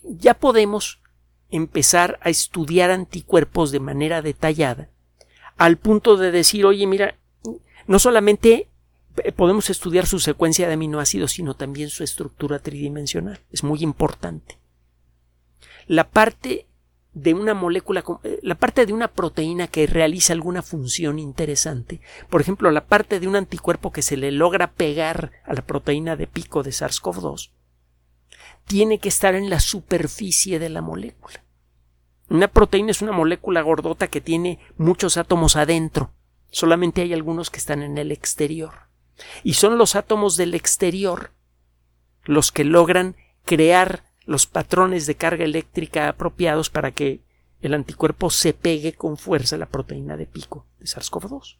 ya 0.02 0.34
podemos 0.34 1.00
empezar 1.50 2.18
a 2.22 2.28
estudiar 2.28 2.90
anticuerpos 2.90 3.70
de 3.70 3.80
manera 3.80 4.20
detallada, 4.20 4.90
al 5.56 5.76
punto 5.76 6.16
de 6.16 6.30
decir, 6.30 6.66
oye, 6.66 6.86
mira, 6.86 7.16
no 7.86 7.98
solamente 7.98 8.68
podemos 9.36 9.70
estudiar 9.70 10.06
su 10.06 10.18
secuencia 10.20 10.68
de 10.68 10.74
aminoácidos, 10.74 11.32
sino 11.32 11.54
también 11.54 11.90
su 11.90 12.04
estructura 12.04 12.58
tridimensional. 12.60 13.40
Es 13.50 13.64
muy 13.64 13.82
importante. 13.82 14.58
La 15.86 16.10
parte 16.10 16.68
de 17.14 17.34
una 17.34 17.54
molécula, 17.54 18.04
eh, 18.22 18.38
la 18.42 18.54
parte 18.54 18.86
de 18.86 18.92
una 18.92 19.08
proteína 19.08 19.66
que 19.66 19.86
realiza 19.86 20.32
alguna 20.32 20.62
función 20.62 21.18
interesante, 21.18 22.00
por 22.30 22.40
ejemplo, 22.40 22.70
la 22.70 22.86
parte 22.86 23.18
de 23.18 23.26
un 23.26 23.36
anticuerpo 23.36 23.90
que 23.90 24.02
se 24.02 24.16
le 24.16 24.30
logra 24.30 24.72
pegar 24.72 25.32
a 25.44 25.54
la 25.54 25.62
proteína 25.62 26.16
de 26.16 26.26
pico 26.26 26.62
de 26.62 26.70
SARS-CoV-2, 26.70 27.50
tiene 28.66 28.98
que 28.98 29.08
estar 29.08 29.34
en 29.34 29.50
la 29.50 29.60
superficie 29.60 30.58
de 30.58 30.68
la 30.68 30.82
molécula. 30.82 31.42
Una 32.28 32.48
proteína 32.48 32.90
es 32.90 33.00
una 33.00 33.12
molécula 33.12 33.62
gordota 33.62 34.06
que 34.08 34.20
tiene 34.20 34.58
muchos 34.76 35.16
átomos 35.16 35.56
adentro, 35.56 36.12
solamente 36.50 37.02
hay 37.02 37.14
algunos 37.14 37.50
que 37.50 37.58
están 37.58 37.82
en 37.82 37.98
el 37.98 38.12
exterior. 38.12 38.87
Y 39.42 39.54
son 39.54 39.78
los 39.78 39.96
átomos 39.96 40.36
del 40.36 40.54
exterior 40.54 41.32
los 42.24 42.52
que 42.52 42.64
logran 42.64 43.16
crear 43.44 44.04
los 44.26 44.46
patrones 44.46 45.06
de 45.06 45.14
carga 45.14 45.44
eléctrica 45.44 46.08
apropiados 46.08 46.68
para 46.68 46.90
que 46.92 47.22
el 47.60 47.74
anticuerpo 47.74 48.30
se 48.30 48.52
pegue 48.52 48.92
con 48.92 49.16
fuerza 49.16 49.56
a 49.56 49.58
la 49.58 49.66
proteína 49.66 50.16
de 50.16 50.26
pico 50.26 50.66
de 50.78 50.86
SARS-CoV-2. 50.86 51.56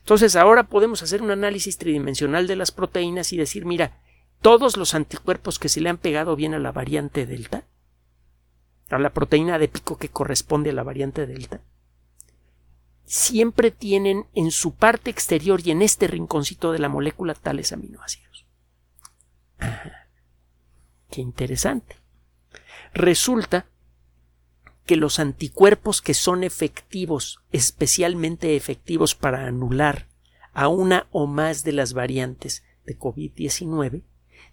Entonces 0.00 0.36
ahora 0.36 0.64
podemos 0.64 1.02
hacer 1.02 1.22
un 1.22 1.30
análisis 1.30 1.78
tridimensional 1.78 2.46
de 2.46 2.56
las 2.56 2.70
proteínas 2.72 3.32
y 3.32 3.36
decir, 3.36 3.64
mira, 3.64 4.00
todos 4.40 4.76
los 4.76 4.94
anticuerpos 4.94 5.58
que 5.58 5.68
se 5.68 5.80
le 5.80 5.88
han 5.88 5.98
pegado 5.98 6.36
bien 6.36 6.54
a 6.54 6.58
la 6.58 6.72
variante 6.72 7.26
delta, 7.26 7.64
a 8.90 8.98
la 8.98 9.10
proteína 9.10 9.58
de 9.58 9.68
pico 9.68 9.98
que 9.98 10.08
corresponde 10.08 10.70
a 10.70 10.74
la 10.74 10.82
variante 10.82 11.26
delta, 11.26 11.60
siempre 13.06 13.70
tienen 13.70 14.26
en 14.34 14.50
su 14.50 14.74
parte 14.74 15.10
exterior 15.10 15.60
y 15.64 15.70
en 15.70 15.80
este 15.80 16.08
rinconcito 16.08 16.72
de 16.72 16.80
la 16.80 16.88
molécula 16.88 17.34
tales 17.34 17.72
aminoácidos. 17.72 18.46
qué 21.10 21.20
interesante. 21.20 21.96
Resulta 22.92 23.66
que 24.84 24.96
los 24.96 25.18
anticuerpos 25.18 26.02
que 26.02 26.14
son 26.14 26.44
efectivos, 26.44 27.40
especialmente 27.52 28.56
efectivos 28.56 29.14
para 29.14 29.46
anular 29.46 30.08
a 30.52 30.68
una 30.68 31.06
o 31.10 31.26
más 31.26 31.64
de 31.64 31.72
las 31.72 31.92
variantes 31.92 32.64
de 32.84 32.98
COVID-19, 32.98 34.02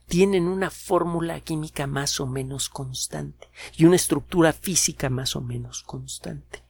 tienen 0.07 0.47
una 0.47 0.69
fórmula 0.69 1.39
química 1.39 1.87
más 1.87 2.19
o 2.19 2.27
menos 2.27 2.69
constante 2.69 3.49
y 3.77 3.85
una 3.85 3.95
estructura 3.95 4.53
física 4.53 5.09
más 5.09 5.35
o 5.35 5.41
menos 5.41 5.83
constante. 5.83 6.62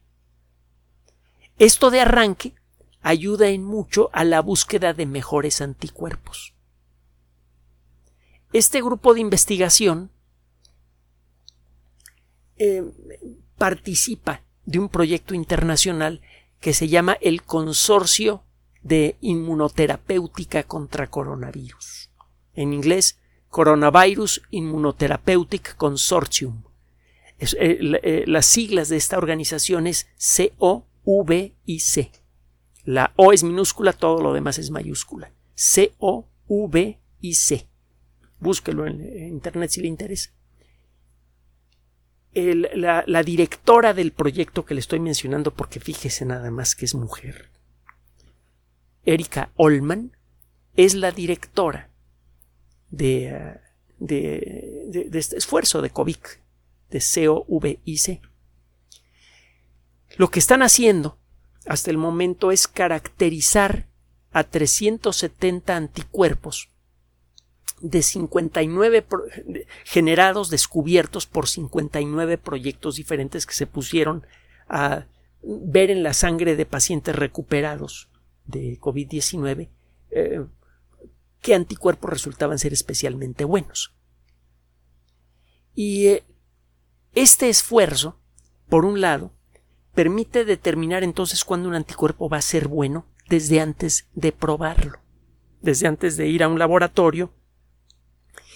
Esto 1.60 1.92
de 1.92 2.02
arranque 2.02 2.56
ayuda 3.02 3.50
en 3.50 3.64
mucho 3.64 4.10
a 4.14 4.24
la 4.24 4.42
búsqueda 4.42 4.94
de 4.94 5.06
mejores 5.06 5.62
anticuerpos. 5.62 6.54
Este 8.54 8.82
grupo 8.82 9.14
de 9.14 9.20
investigación 9.20 10.12
eh, 12.58 12.84
participa 13.58 14.44
de 14.66 14.80
un 14.80 14.90
proyecto 14.90 15.34
internacional 15.34 16.22
que 16.60 16.74
se 16.74 16.88
llama 16.88 17.18
el 17.20 17.44
Consorcio 17.44 18.44
de 18.82 19.18
Inmunoterapéutica 19.22 20.64
contra 20.64 21.10
Coronavirus. 21.10 22.10
En 22.56 22.74
inglés, 22.74 23.20
Coronavirus 23.50 24.44
Immunotherapeutic 24.50 25.76
Consortium. 25.76 26.64
Eh, 27.40 27.48
eh, 27.60 28.24
las 28.28 28.46
siglas 28.46 28.90
de 28.90 28.98
esta 28.98 29.18
organización 29.18 29.88
es 29.88 30.08
CO 30.18 30.86
V 31.06 31.56
y 31.66 31.80
C. 31.80 32.12
La 32.86 33.14
O 33.16 33.32
es 33.32 33.44
minúscula, 33.44 33.94
todo 33.94 34.22
lo 34.22 34.34
demás 34.34 34.58
es 34.58 34.70
mayúscula. 34.70 35.32
C, 35.56 35.94
O, 36.00 36.28
V 36.48 37.00
y 37.22 37.34
C. 37.36 37.68
Búsquelo 38.40 38.86
en 38.88 39.28
internet 39.28 39.72
si 39.72 39.82
le 39.82 39.88
interesa. 39.88 40.32
la, 42.34 43.24
directora 43.24 43.94
del 43.94 44.12
proyecto 44.12 44.66
que 44.66 44.74
le 44.74 44.82
estoy 44.82 45.00
mencionando, 45.00 45.54
porque 45.54 45.80
fíjese 45.80 46.26
nada 46.26 46.52
más 46.52 46.76
que 46.76 46.86
es 46.86 46.96
mujer, 46.96 47.50
Erika 49.06 49.52
Olman, 49.56 50.18
es 50.76 50.96
la 50.96 51.12
directora 51.12 51.90
de, 52.90 53.60
de, 54.00 55.08
de 55.10 55.20
este 55.20 55.38
esfuerzo 55.38 55.82
de 55.82 55.92
COVIC, 55.92 56.42
de 56.90 57.00
C-O-V-I-C. 57.00 58.22
Lo 60.16 60.30
que 60.30 60.40
están 60.40 60.62
haciendo 60.62 61.18
hasta 61.66 61.92
el 61.92 61.98
momento 61.98 62.52
es 62.52 62.68
caracterizar 62.68 63.88
a 64.32 64.44
370 64.44 65.76
anticuerpos 65.76 66.70
de 67.80 68.02
59 68.02 69.06
generados, 69.84 70.50
descubiertos 70.50 71.26
por 71.26 71.48
59 71.48 72.38
proyectos 72.38 72.96
diferentes 72.96 73.46
que 73.46 73.54
se 73.54 73.68
pusieron 73.68 74.26
a 74.68 75.06
ver 75.42 75.92
en 75.92 76.04
la 76.04 76.14
sangre 76.14 76.56
de 76.56 76.66
pacientes 76.66 77.16
recuperados 77.16 78.10
de 78.46 78.80
COVID-19 78.80 79.70
eh, 80.12 80.46
qué 81.42 81.56
anticuerpos 81.56 82.10
resultaban 82.10 82.58
ser 82.60 82.74
especialmente 82.74 83.44
buenos. 83.44 83.94
Y 85.76 86.08
eh, 86.08 86.24
este 87.14 87.50
esfuerzo, 87.50 88.20
por 88.70 88.86
un 88.86 89.02
lado, 89.02 89.34
permite 89.94 90.46
determinar 90.46 91.04
entonces 91.04 91.44
cuándo 91.44 91.70
un 91.70 91.76
anticuerpo 91.76 92.30
va 92.30 92.38
a 92.38 92.42
ser 92.42 92.68
bueno 92.68 93.06
desde 93.30 93.60
antes 93.60 94.08
de 94.14 94.32
probarlo, 94.32 95.00
desde 95.62 95.88
antes 95.88 96.18
de 96.18 96.28
ir 96.28 96.44
a 96.44 96.48
un 96.48 96.60
laboratorio 96.60 97.34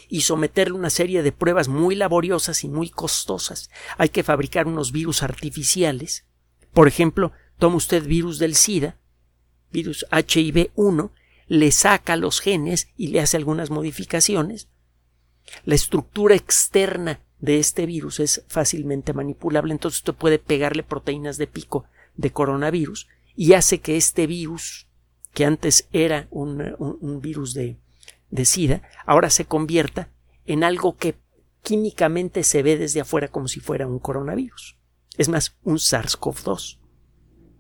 y 0.10 0.22
someterle 0.22 0.74
una 0.76 0.90
serie 0.90 1.22
de 1.22 1.32
pruebas 1.32 1.68
muy 1.68 1.96
laboriosas 1.96 2.64
y 2.64 2.70
muy 2.70 2.90
costosas. 2.90 3.70
Hay 3.98 4.10
que 4.10 4.24
fabricar 4.24 4.68
unos 4.68 4.92
virus 4.92 5.22
artificiales. 5.22 6.26
Por 6.74 6.88
ejemplo, 6.88 7.32
toma 7.58 7.76
usted 7.76 8.06
virus 8.06 8.40
del 8.40 8.56
SIDA, 8.56 8.98
virus 9.72 10.06
HIV-1, 10.12 11.12
le 11.48 11.72
saca 11.72 12.16
los 12.16 12.40
genes 12.40 12.90
y 12.98 13.08
le 13.08 13.20
hace 13.20 13.38
algunas 13.38 13.70
modificaciones. 13.70 14.70
La 15.64 15.76
estructura 15.76 16.36
externa 16.36 17.22
de 17.40 17.60
este 17.60 17.86
virus 17.86 18.20
es 18.20 18.44
fácilmente 18.48 19.14
manipulable, 19.14 19.74
entonces 19.74 20.00
usted 20.00 20.14
puede 20.14 20.40
pegarle 20.40 20.84
proteínas 20.84 21.38
de 21.38 21.48
pico 21.48 21.86
de 22.16 22.32
coronavirus 22.32 23.08
y 23.36 23.54
hace 23.54 23.80
que 23.80 23.98
este 23.98 24.26
virus, 24.26 24.88
que 25.34 25.46
antes 25.46 25.88
era 25.92 26.28
un, 26.32 27.20
virus 27.22 27.54
de, 27.54 27.78
de 28.32 28.46
SIDA, 28.46 28.82
ahora 29.06 29.30
se 29.30 29.46
convierta 29.46 30.10
en 30.46 30.64
algo 30.64 30.98
que 30.98 31.16
químicamente 31.62 32.44
se 32.44 32.64
ve 32.64 32.78
desde 32.78 33.02
afuera 33.02 33.28
como 33.28 33.48
si 33.48 33.60
fuera 33.60 33.88
un 33.88 34.00
coronavirus. 34.00 34.78
Es 35.18 35.30
más, 35.30 35.56
un 35.64 35.78
SARS-CoV-2. 35.78 36.80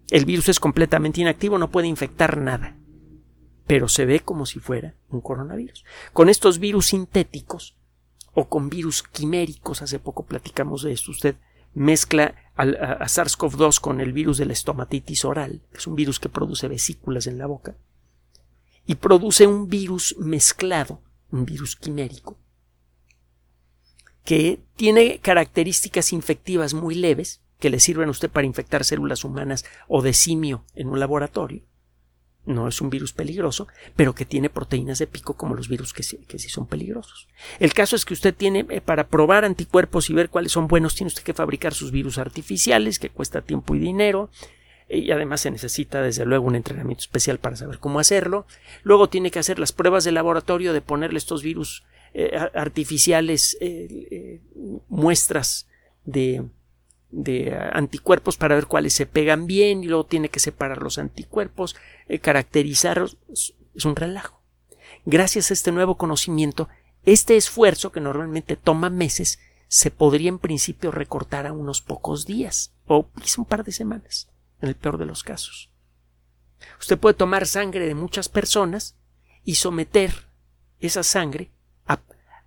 El 0.10 0.26
virus 0.26 0.50
es 0.50 0.60
completamente 0.60 1.22
inactivo, 1.22 1.58
no 1.58 1.70
puede 1.70 1.88
infectar 1.88 2.38
nada, 2.38 2.78
pero 3.68 3.90
se 3.90 4.06
ve 4.06 4.22
como 4.22 4.46
si 4.46 4.60
fuera 4.60 4.96
un 5.10 5.22
coronavirus. 5.22 5.84
Con 6.14 6.30
estos 6.30 6.60
virus 6.60 6.88
sintéticos 6.88 7.76
o 8.40 8.48
con 8.48 8.70
virus 8.70 9.02
quiméricos, 9.02 9.82
hace 9.82 9.98
poco 9.98 10.28
platicamos 10.28 10.84
de 10.84 10.92
esto, 10.92 11.10
usted 11.10 11.38
mezcla 11.74 12.36
a, 12.56 12.66
SARS-CoV-2 12.66 13.80
con 13.82 14.00
el 14.00 14.14
virus 14.14 14.38
de 14.38 14.46
la 14.46 14.54
estomatitis 14.54 15.26
oral, 15.26 15.64
que 15.72 15.80
es 15.80 15.88
un 15.88 15.96
virus 15.96 16.20
que 16.20 16.30
produce 16.30 16.68
vesículas 16.68 17.26
en 17.26 17.40
la 17.40 17.48
boca, 17.48 17.78
y 18.86 18.94
produce 18.94 19.48
un 19.48 19.68
virus 19.70 20.16
mezclado, 20.20 21.02
un 21.32 21.46
virus 21.46 21.76
quimérico, 21.76 22.38
que 24.24 24.60
tiene 24.76 25.18
características 25.18 26.14
infectivas 26.14 26.76
muy 26.76 26.94
leves, 26.94 27.42
que 27.58 27.72
le 27.72 27.80
sirven 27.80 28.10
a 28.10 28.12
usted 28.12 28.30
para 28.30 28.46
infectar 28.46 28.86
células 28.86 29.24
humanas 29.24 29.66
o 29.88 30.04
de 30.04 30.14
simio 30.14 30.64
en 30.76 30.90
un 30.90 31.00
laboratorio. 31.00 31.64
No 32.48 32.70
es 32.70 32.80
un 32.80 32.90
virus 32.90 33.12
peligroso, 33.12 33.68
pero 33.98 34.16
que 34.16 34.26
tiene 34.26 34.50
proteínas 34.50 35.00
de 35.00 35.06
pico 35.06 35.36
como 35.36 35.54
los 35.54 35.68
virus 35.68 35.94
que 35.94 36.02
sí, 36.02 36.18
que 36.28 36.40
sí 36.40 36.48
son 36.48 36.66
peligrosos. 36.66 37.28
El 37.60 37.74
caso 37.74 37.98
es 37.98 38.06
que 38.06 38.14
usted 38.14 38.34
tiene, 38.34 38.66
eh, 38.70 38.80
para 38.80 39.08
probar 39.08 39.44
anticuerpos 39.44 40.10
y 40.10 40.14
ver 40.14 40.30
cuáles 40.30 40.54
son 40.54 40.70
buenos, 40.70 40.96
tiene 40.96 41.10
usted 41.10 41.24
que 41.24 41.34
fabricar 41.34 41.74
sus 41.74 41.92
virus 41.92 42.18
artificiales, 42.18 43.00
que 43.00 43.10
cuesta 43.10 43.42
tiempo 43.42 43.76
y 43.76 43.80
dinero, 43.80 44.30
y 44.90 45.12
además 45.12 45.42
se 45.42 45.52
necesita 45.52 46.02
desde 46.02 46.26
luego 46.26 46.48
un 46.48 46.56
entrenamiento 46.56 47.02
especial 47.02 47.38
para 47.38 47.58
saber 47.58 47.80
cómo 47.80 48.00
hacerlo. 48.00 48.48
Luego 48.84 49.10
tiene 49.10 49.30
que 49.30 49.40
hacer 49.40 49.60
las 49.60 49.74
pruebas 49.74 50.06
de 50.06 50.14
laboratorio 50.14 50.72
de 50.72 50.80
ponerle 50.80 51.18
estos 51.18 51.44
virus 51.44 51.84
eh, 52.14 52.32
artificiales 52.54 53.58
eh, 53.60 54.40
muestras 54.88 55.68
de 56.06 56.46
de 57.10 57.58
anticuerpos 57.72 58.38
para 58.38 58.56
ver 58.56 58.68
cuáles 58.68 58.94
se 58.94 59.06
pegan 59.06 59.48
bien 59.48 59.84
y 59.84 59.88
luego 59.88 60.06
tiene 60.06 60.30
que 60.30 60.40
separar 60.40 60.82
los 60.82 60.98
anticuerpos, 60.98 61.76
eh, 62.08 62.20
caracterizarlos. 62.20 63.18
Es 63.30 63.86
un 63.86 63.96
relajo. 63.96 64.42
Gracias 65.06 65.50
a 65.50 65.54
este 65.54 65.72
nuevo 65.72 65.98
conocimiento, 65.98 66.68
este 67.04 67.38
esfuerzo 67.38 67.92
que 67.92 68.02
normalmente 68.02 68.56
toma 68.56 68.90
meses 68.90 69.40
se 69.70 69.92
podría 69.92 70.30
en 70.30 70.40
principio 70.40 70.92
recortar 70.92 71.46
a 71.46 71.54
unos 71.54 71.82
pocos 71.82 72.26
días 72.26 72.74
o 72.86 73.10
quizá 73.22 73.42
un 73.42 73.46
par 73.46 73.64
de 73.64 73.72
semanas, 73.72 74.30
en 74.62 74.70
el 74.70 74.76
peor 74.76 74.98
de 74.98 75.06
los 75.06 75.24
casos. 75.24 75.70
Usted 76.80 76.98
puede 76.98 77.14
tomar 77.14 77.46
sangre 77.48 77.86
de 77.86 77.96
muchas 77.96 78.30
personas 78.30 78.98
y 79.44 79.56
someter 79.56 80.28
esa 80.80 81.04
sangre 81.04 81.52
a, 81.86 82.00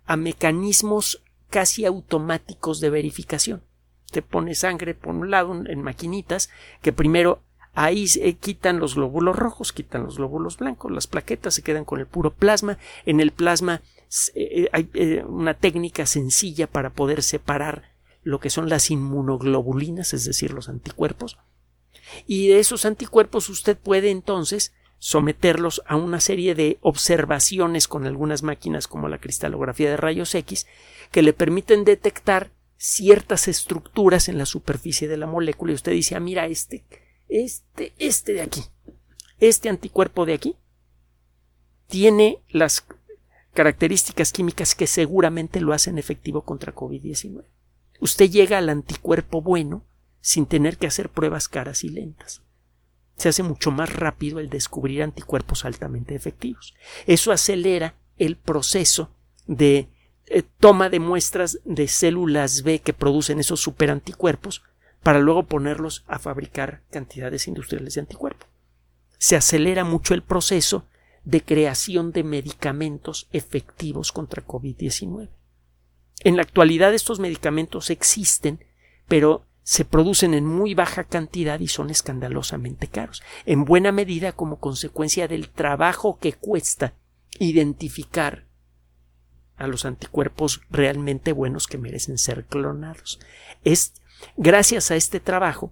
a 0.05 0.17
mecanismos 0.17 1.23
casi 1.49 1.85
automáticos 1.85 2.79
de 2.79 2.89
verificación 2.89 3.63
te 4.11 4.21
pone 4.21 4.53
sangre 4.55 4.93
por 4.93 5.15
un 5.15 5.31
lado 5.31 5.53
en 5.65 5.81
maquinitas 5.81 6.49
que 6.81 6.93
primero 6.93 7.41
ahí 7.73 8.05
quitan 8.39 8.79
los 8.79 8.95
glóbulos 8.95 9.35
rojos, 9.35 9.73
quitan 9.73 10.03
los 10.03 10.17
glóbulos 10.17 10.57
blancos, 10.57 10.91
las 10.91 11.07
plaquetas 11.07 11.53
se 11.55 11.61
quedan 11.61 11.85
con 11.85 11.99
el 11.99 12.07
puro 12.07 12.33
plasma. 12.33 12.77
En 13.05 13.19
el 13.19 13.31
plasma 13.31 13.81
eh, 14.35 14.69
hay 14.71 14.89
eh, 14.93 15.23
una 15.25 15.53
técnica 15.53 16.05
sencilla 16.05 16.67
para 16.67 16.91
poder 16.91 17.23
separar 17.23 17.91
lo 18.23 18.39
que 18.39 18.49
son 18.49 18.69
las 18.69 18.91
inmunoglobulinas, 18.91 20.13
es 20.13 20.25
decir, 20.25 20.53
los 20.53 20.69
anticuerpos. 20.69 21.37
Y 22.27 22.49
de 22.49 22.59
esos 22.59 22.85
anticuerpos 22.85 23.49
usted 23.49 23.77
puede 23.77 24.11
entonces 24.11 24.73
someterlos 24.99 25.81
a 25.87 25.95
una 25.95 26.19
serie 26.19 26.53
de 26.53 26.77
observaciones 26.81 27.87
con 27.87 28.05
algunas 28.05 28.43
máquinas 28.43 28.87
como 28.87 29.07
la 29.07 29.17
cristalografía 29.17 29.89
de 29.89 29.97
rayos 29.97 30.35
X 30.35 30.67
que 31.11 31.23
le 31.23 31.33
permiten 31.33 31.85
detectar 31.85 32.51
ciertas 32.83 33.47
estructuras 33.47 34.27
en 34.27 34.39
la 34.39 34.47
superficie 34.47 35.07
de 35.07 35.15
la 35.15 35.27
molécula 35.27 35.71
y 35.71 35.75
usted 35.75 35.91
dice, 35.91 36.15
ah, 36.15 36.19
mira, 36.19 36.47
este, 36.47 36.83
este, 37.29 37.93
este 37.99 38.33
de 38.33 38.41
aquí, 38.41 38.63
este 39.39 39.69
anticuerpo 39.69 40.25
de 40.25 40.33
aquí, 40.33 40.55
tiene 41.85 42.41
las 42.49 42.83
características 43.53 44.31
químicas 44.33 44.73
que 44.73 44.87
seguramente 44.87 45.61
lo 45.61 45.73
hacen 45.73 45.99
efectivo 45.99 46.41
contra 46.41 46.73
COVID-19. 46.73 47.43
Usted 47.99 48.31
llega 48.31 48.57
al 48.57 48.67
anticuerpo 48.67 49.43
bueno 49.43 49.85
sin 50.19 50.47
tener 50.47 50.77
que 50.77 50.87
hacer 50.87 51.09
pruebas 51.09 51.47
caras 51.47 51.83
y 51.83 51.89
lentas. 51.89 52.41
Se 53.15 53.29
hace 53.29 53.43
mucho 53.43 53.69
más 53.69 53.93
rápido 53.93 54.39
el 54.39 54.49
descubrir 54.49 55.03
anticuerpos 55.03 55.65
altamente 55.65 56.15
efectivos. 56.15 56.73
Eso 57.05 57.31
acelera 57.31 57.93
el 58.17 58.37
proceso 58.37 59.11
de 59.45 59.87
eh, 60.33 60.43
toma 60.61 60.89
de 60.89 61.01
muestras 61.01 61.59
de 61.65 61.89
células 61.89 62.63
B 62.63 62.79
que 62.79 62.93
producen 62.93 63.41
esos 63.41 63.59
superanticuerpos 63.59 64.63
para 65.03 65.19
luego 65.19 65.43
ponerlos 65.43 66.05
a 66.07 66.19
fabricar 66.19 66.83
cantidades 66.89 67.49
industriales 67.49 67.95
de 67.95 68.01
anticuerpos. 68.01 68.47
Se 69.17 69.35
acelera 69.35 69.83
mucho 69.83 70.13
el 70.13 70.23
proceso 70.23 70.85
de 71.25 71.41
creación 71.41 72.13
de 72.13 72.23
medicamentos 72.23 73.27
efectivos 73.33 74.13
contra 74.13 74.45
COVID-19. 74.45 75.27
En 76.23 76.37
la 76.37 76.43
actualidad 76.43 76.93
estos 76.93 77.19
medicamentos 77.19 77.89
existen, 77.89 78.63
pero 79.09 79.45
se 79.63 79.83
producen 79.83 80.33
en 80.33 80.45
muy 80.45 80.75
baja 80.75 81.03
cantidad 81.03 81.59
y 81.59 81.67
son 81.67 81.89
escandalosamente 81.89 82.87
caros, 82.87 83.21
en 83.45 83.65
buena 83.65 83.91
medida 83.91 84.31
como 84.31 84.59
consecuencia 84.59 85.27
del 85.27 85.49
trabajo 85.49 86.19
que 86.19 86.31
cuesta 86.31 86.93
identificar 87.37 88.45
a 89.61 89.67
los 89.67 89.85
anticuerpos 89.85 90.61
realmente 90.71 91.33
buenos 91.33 91.67
que 91.67 91.77
merecen 91.77 92.17
ser 92.17 92.45
clonados. 92.45 93.19
Es 93.63 93.93
gracias 94.35 94.89
a 94.89 94.95
este 94.95 95.19
trabajo 95.19 95.71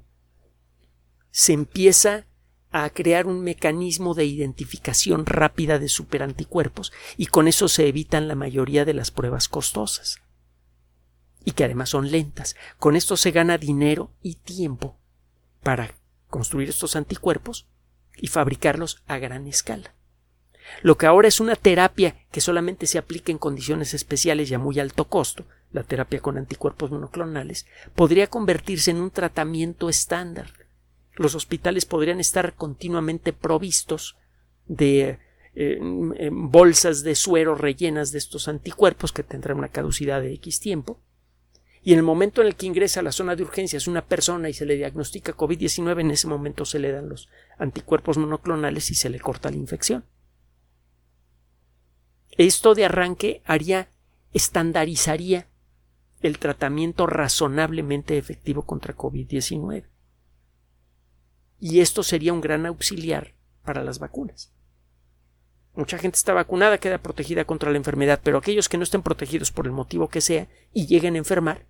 se 1.31 1.53
empieza 1.53 2.27
a 2.71 2.89
crear 2.91 3.25
un 3.25 3.41
mecanismo 3.41 4.13
de 4.13 4.25
identificación 4.25 5.25
rápida 5.25 5.79
de 5.79 5.89
superanticuerpos 5.89 6.93
y 7.17 7.25
con 7.27 7.47
eso 7.47 7.67
se 7.67 7.87
evitan 7.87 8.27
la 8.27 8.35
mayoría 8.35 8.85
de 8.85 8.93
las 8.93 9.09
pruebas 9.09 9.47
costosas 9.47 10.21
y 11.43 11.51
que 11.51 11.63
además 11.63 11.89
son 11.89 12.11
lentas. 12.11 12.55
Con 12.77 12.95
esto 12.95 13.17
se 13.17 13.31
gana 13.31 13.57
dinero 13.57 14.13
y 14.21 14.35
tiempo 14.35 14.99
para 15.63 15.95
construir 16.27 16.69
estos 16.69 16.95
anticuerpos 16.95 17.67
y 18.17 18.27
fabricarlos 18.27 19.01
a 19.07 19.17
gran 19.17 19.47
escala. 19.47 19.95
Lo 20.81 20.97
que 20.97 21.05
ahora 21.05 21.27
es 21.27 21.39
una 21.39 21.55
terapia 21.55 22.15
que 22.31 22.41
solamente 22.41 22.87
se 22.87 22.97
aplica 22.97 23.31
en 23.31 23.37
condiciones 23.37 23.93
especiales 23.93 24.49
y 24.49 24.53
a 24.53 24.59
muy 24.59 24.79
alto 24.79 25.05
costo, 25.05 25.45
la 25.71 25.83
terapia 25.83 26.19
con 26.19 26.37
anticuerpos 26.37 26.91
monoclonales, 26.91 27.65
podría 27.95 28.27
convertirse 28.27 28.91
en 28.91 28.97
un 28.97 29.11
tratamiento 29.11 29.89
estándar. 29.89 30.51
Los 31.15 31.35
hospitales 31.35 31.85
podrían 31.85 32.19
estar 32.19 32.53
continuamente 32.53 33.33
provistos 33.33 34.15
de 34.67 35.19
eh, 35.55 36.29
bolsas 36.31 37.03
de 37.03 37.15
suero 37.15 37.55
rellenas 37.55 38.11
de 38.11 38.19
estos 38.19 38.47
anticuerpos 38.47 39.11
que 39.11 39.23
tendrán 39.23 39.57
una 39.57 39.69
caducidad 39.69 40.21
de 40.21 40.33
X 40.35 40.59
tiempo. 40.59 40.99
Y 41.81 41.93
en 41.93 41.99
el 41.99 42.03
momento 42.03 42.41
en 42.41 42.47
el 42.47 42.55
que 42.55 42.65
ingresa 42.65 42.99
a 42.99 43.03
la 43.03 43.11
zona 43.11 43.35
de 43.35 43.43
urgencias 43.43 43.87
una 43.87 44.05
persona 44.05 44.49
y 44.49 44.53
se 44.53 44.65
le 44.65 44.75
diagnostica 44.75 45.35
COVID-19, 45.35 46.01
en 46.01 46.11
ese 46.11 46.27
momento 46.27 46.65
se 46.65 46.79
le 46.79 46.91
dan 46.91 47.09
los 47.09 47.29
anticuerpos 47.57 48.17
monoclonales 48.17 48.91
y 48.91 48.95
se 48.95 49.09
le 49.09 49.19
corta 49.19 49.49
la 49.49 49.57
infección. 49.57 50.03
Esto 52.39 52.73
de 52.73 52.85
arranque 52.85 53.41
haría, 53.43 53.89
estandarizaría 54.31 55.49
el 56.21 56.39
tratamiento 56.39 57.05
razonablemente 57.05 58.17
efectivo 58.17 58.61
contra 58.61 58.95
COVID-19. 58.95 59.83
Y 61.59 61.81
esto 61.81 62.01
sería 62.01 62.31
un 62.31 62.39
gran 62.39 62.65
auxiliar 62.65 63.33
para 63.65 63.83
las 63.83 63.99
vacunas. 63.99 64.53
Mucha 65.75 65.97
gente 65.97 66.15
está 66.15 66.33
vacunada, 66.33 66.77
queda 66.77 66.99
protegida 66.99 67.43
contra 67.43 67.71
la 67.71 67.77
enfermedad, 67.77 68.21
pero 68.23 68.37
aquellos 68.37 68.69
que 68.69 68.77
no 68.77 68.83
estén 68.83 69.01
protegidos 69.01 69.51
por 69.51 69.65
el 69.65 69.73
motivo 69.73 70.07
que 70.07 70.21
sea 70.21 70.47
y 70.71 70.87
lleguen 70.87 71.15
a 71.15 71.17
enfermar, 71.17 71.65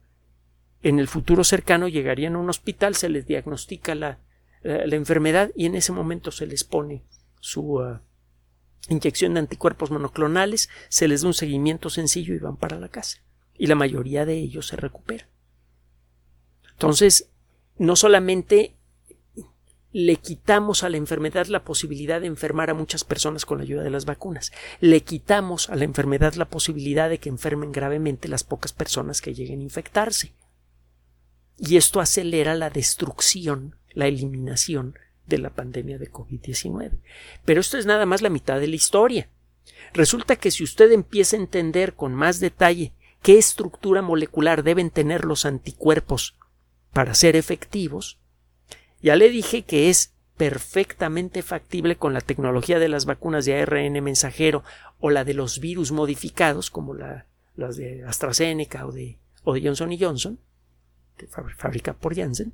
en 0.83 0.99
el 0.99 1.07
futuro 1.07 1.43
cercano 1.43 1.87
llegarían 1.87 2.35
a 2.35 2.39
un 2.39 2.49
hospital, 2.51 2.93
se 2.93 3.09
les 3.09 3.25
diagnostica 3.25 3.95
la, 3.95 4.19
enfermedad 4.61 5.49
y 5.55 5.65
en 5.65 5.73
ese 5.73 5.93
momento 5.93 6.29
se 6.29 6.45
les 6.45 6.63
pone 6.63 7.05
su 7.39 7.79
ah, 7.79 8.03
inyección 8.87 9.33
de 9.33 9.41
anticuerpos 9.41 9.91
monoclonales, 9.91 10.69
se 10.89 11.07
les 11.07 11.21
da 11.21 11.27
un 11.27 11.33
seguimiento 11.33 11.89
sencillo 11.89 12.33
y 12.33 12.39
van 12.39 12.57
para 12.57 12.79
la 12.79 12.89
casa. 12.89 13.23
Y 13.57 13.67
la 13.67 13.75
mayoría 13.75 14.25
de 14.25 14.37
ellos 14.37 14.67
se 14.67 14.77
recuperan. 14.77 15.27
Entonces, 16.71 17.29
no 17.77 17.95
solamente 17.95 18.75
le 19.91 20.17
quitamos 20.17 20.83
a 20.83 20.89
la 20.89 20.97
enfermedad 20.97 21.47
la 21.47 21.63
posibilidad 21.63 22.21
de 22.21 22.27
enfermar 22.27 22.69
a 22.69 22.75
muchas 22.75 23.03
personas 23.03 23.45
con 23.45 23.57
la 23.57 23.63
ayuda 23.63 23.83
de 23.83 23.89
las 23.89 24.05
vacunas. 24.05 24.51
Le 24.79 25.01
quitamos 25.01 25.69
a 25.69 25.75
la 25.75 25.83
enfermedad 25.83 26.35
la 26.35 26.49
posibilidad 26.49 27.09
de 27.09 27.17
que 27.17 27.29
enfermen 27.29 27.71
gravemente 27.71 28.27
las 28.27 28.43
pocas 28.43 28.71
personas 28.71 29.21
que 29.21 29.33
lleguen 29.33 29.61
a 29.61 29.63
infectarse. 29.63 30.33
Y 31.57 31.77
esto 31.77 31.99
acelera 31.99 32.55
la 32.55 32.69
destrucción, 32.69 33.75
la 33.93 34.07
eliminación 34.07 34.95
de 35.29 35.37
la 35.37 35.51
pandemia 35.51 35.97
de 35.97 36.11
COVID-19. 36.11 36.99
Pero 37.45 37.61
esto 37.61 37.77
es 37.77 37.85
nada 37.85 38.05
más 38.05 38.21
la 38.21 38.29
mitad 38.29 38.59
de 38.59 38.67
la 38.67 38.75
historia. 38.75 39.29
Resulta 39.93 40.35
que 40.35 40.51
si 40.51 40.63
usted 40.63 40.91
empieza 40.91 41.35
a 41.35 41.39
entender 41.39 41.93
con 41.93 42.13
más 42.13 42.39
detalle 42.39 42.93
qué 43.21 43.37
estructura 43.37 44.01
molecular 44.01 44.63
deben 44.63 44.89
tener 44.89 45.25
los 45.25 45.45
anticuerpos 45.45 46.35
para 46.91 47.13
ser 47.13 47.35
efectivos, 47.35 48.19
ya 49.01 49.15
le 49.15 49.29
dije 49.29 49.61
que 49.61 49.89
es 49.89 50.13
perfectamente 50.37 51.41
factible 51.41 51.97
con 51.97 52.13
la 52.13 52.21
tecnología 52.21 52.79
de 52.79 52.87
las 52.87 53.05
vacunas 53.05 53.45
de 53.45 53.61
ARN 53.61 54.01
mensajero 54.03 54.63
o 54.99 55.09
la 55.09 55.25
de 55.25 55.33
los 55.33 55.59
virus 55.59 55.91
modificados, 55.91 56.71
como 56.71 56.93
la, 56.93 57.25
las 57.55 57.75
de 57.75 58.05
AstraZeneca 58.05 58.85
o 58.85 58.91
de, 58.91 59.17
o 59.43 59.53
de 59.53 59.61
Johnson 59.61 59.95
Johnson, 59.99 60.39
que 61.17 61.27
fabrica 61.27 61.93
por 61.93 62.15
Janssen, 62.15 62.53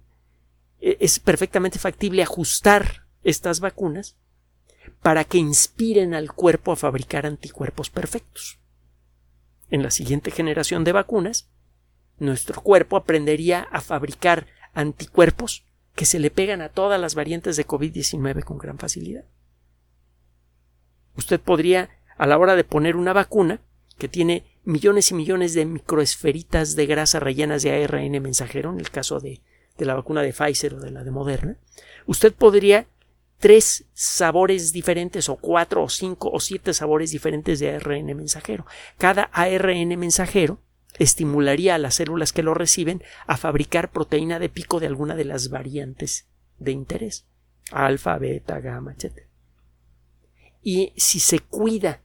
es 0.80 1.20
perfectamente 1.20 1.80
factible 1.80 2.24
ajustar 2.24 3.06
estas 3.24 3.60
vacunas 3.60 4.16
para 5.02 5.24
que 5.24 5.38
inspiren 5.38 6.14
al 6.14 6.32
cuerpo 6.32 6.72
a 6.72 6.76
fabricar 6.76 7.26
anticuerpos 7.26 7.90
perfectos. 7.90 8.60
En 9.70 9.84
la 9.84 9.92
siguiente 9.92 10.32
generación 10.32 10.84
de 10.84 10.92
vacunas, 10.92 11.50
nuestro 12.18 12.62
cuerpo 12.62 12.98
aprendería 12.98 13.68
a 13.72 13.82
fabricar 13.82 14.48
anticuerpos 14.74 15.66
que 15.96 16.06
se 16.06 16.20
le 16.20 16.30
pegan 16.30 16.62
a 16.62 16.70
todas 16.70 17.00
las 17.00 17.16
variantes 17.16 17.58
de 17.58 17.66
COVID-19 17.66 18.44
con 18.44 18.58
gran 18.58 18.78
facilidad. 18.78 19.26
Usted 21.18 21.40
podría, 21.40 21.90
a 22.18 22.28
la 22.28 22.38
hora 22.38 22.56
de 22.56 22.64
poner 22.64 22.96
una 22.96 23.14
vacuna 23.14 23.62
que 23.98 24.10
tiene 24.10 24.60
millones 24.64 25.12
y 25.12 25.14
millones 25.14 25.54
de 25.54 25.66
microesferitas 25.66 26.76
de 26.76 26.86
grasa 26.86 27.20
rellenas 27.20 27.64
de 27.64 27.84
ARN 27.84 28.22
mensajero, 28.22 28.72
en 28.72 28.80
el 28.80 28.92
caso 28.92 29.20
de, 29.20 29.42
de 29.78 29.86
la 29.86 29.96
vacuna 29.96 30.22
de 30.22 30.34
Pfizer 30.34 30.76
o 30.76 30.80
de 30.80 30.92
la 30.92 31.04
de 31.04 31.12
Moderna, 31.12 31.58
usted 32.06 32.34
podría 32.34 32.88
tres 33.40 33.86
sabores 33.94 34.72
diferentes 34.72 35.30
o 35.30 35.36
cuatro 35.36 35.84
o 35.84 35.90
cinco 35.90 36.30
o 36.32 36.40
siete 36.40 36.74
sabores 36.74 37.12
diferentes 37.12 37.60
de 37.60 37.76
ARN 37.76 38.06
mensajero. 38.16 38.66
Cada 38.98 39.24
ARN 39.34 39.98
mensajero 39.98 40.60
estimularía 40.98 41.76
a 41.76 41.78
las 41.78 41.96
células 41.96 42.32
que 42.32 42.44
lo 42.44 42.54
reciben 42.54 43.04
a 43.28 43.38
fabricar 43.38 43.92
proteína 43.92 44.40
de 44.40 44.50
pico 44.50 44.80
de 44.80 44.88
alguna 44.88 45.16
de 45.16 45.26
las 45.26 45.50
variantes 45.50 46.28
de 46.58 46.72
interés, 46.72 47.26
alfa, 47.72 48.18
beta, 48.18 48.60
gamma, 48.62 48.94
etc. 48.94 49.28
Y 50.62 50.94
si 50.96 51.20
se 51.20 51.40
cuida 51.40 52.02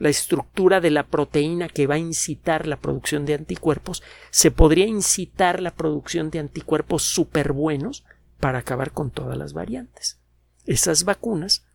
la 0.00 0.08
estructura 0.08 0.80
de 0.80 0.90
la 0.90 1.06
proteína 1.06 1.68
que 1.68 1.86
va 1.86 1.94
a 1.94 1.98
incitar 1.98 2.66
la 2.66 2.80
producción 2.80 3.26
de 3.26 3.34
anticuerpos, 3.34 4.02
se 4.30 4.50
podría 4.50 4.86
incitar 4.86 5.60
la 5.60 5.72
producción 5.72 6.30
de 6.30 6.38
anticuerpos 6.38 7.02
súper 7.02 7.52
buenos 7.52 8.04
para 8.40 8.58
acabar 8.58 8.92
con 8.92 9.10
todas 9.10 9.36
las 9.36 9.52
variantes. 9.52 10.18
Esas 10.64 11.04
vacunas 11.04 11.66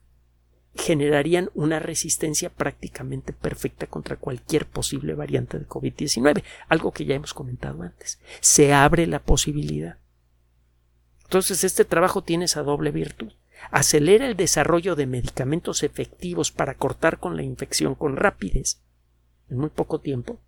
generarían 0.73 1.51
una 1.53 1.79
resistencia 1.79 2.49
prácticamente 2.49 3.31
perfecta 3.31 3.85
contra 3.85 4.17
cualquier 4.17 4.65
posible 4.65 5.13
variante 5.13 5.59
de 5.59 5.67
COVID-19, 5.67 6.43
algo 6.67 6.91
que 6.91 7.05
ya 7.05 7.13
hemos 7.13 7.35
comentado 7.35 7.83
antes. 7.83 8.19
Se 8.41 8.73
abre 8.73 9.05
la 9.05 9.19
posibilidad. 9.19 9.99
Entonces, 11.25 11.63
este 11.63 11.85
trabajo 11.85 12.23
tiene 12.23 12.45
esa 12.45 12.63
doble 12.63 12.89
virtud. 12.89 13.31
Acelera 13.71 14.27
el 14.27 14.35
desarrollo 14.35 14.95
de 14.95 15.07
medicamentos 15.07 15.83
efectivos 15.83 16.51
para 16.51 16.75
cortar 16.75 17.19
con 17.19 17.35
la 17.35 17.43
infección 17.43 17.95
con 17.95 18.15
rapidez 18.15 18.81
en 19.49 19.57
muy 19.57 19.69
poco 19.69 19.99
tiempo, 19.99 20.39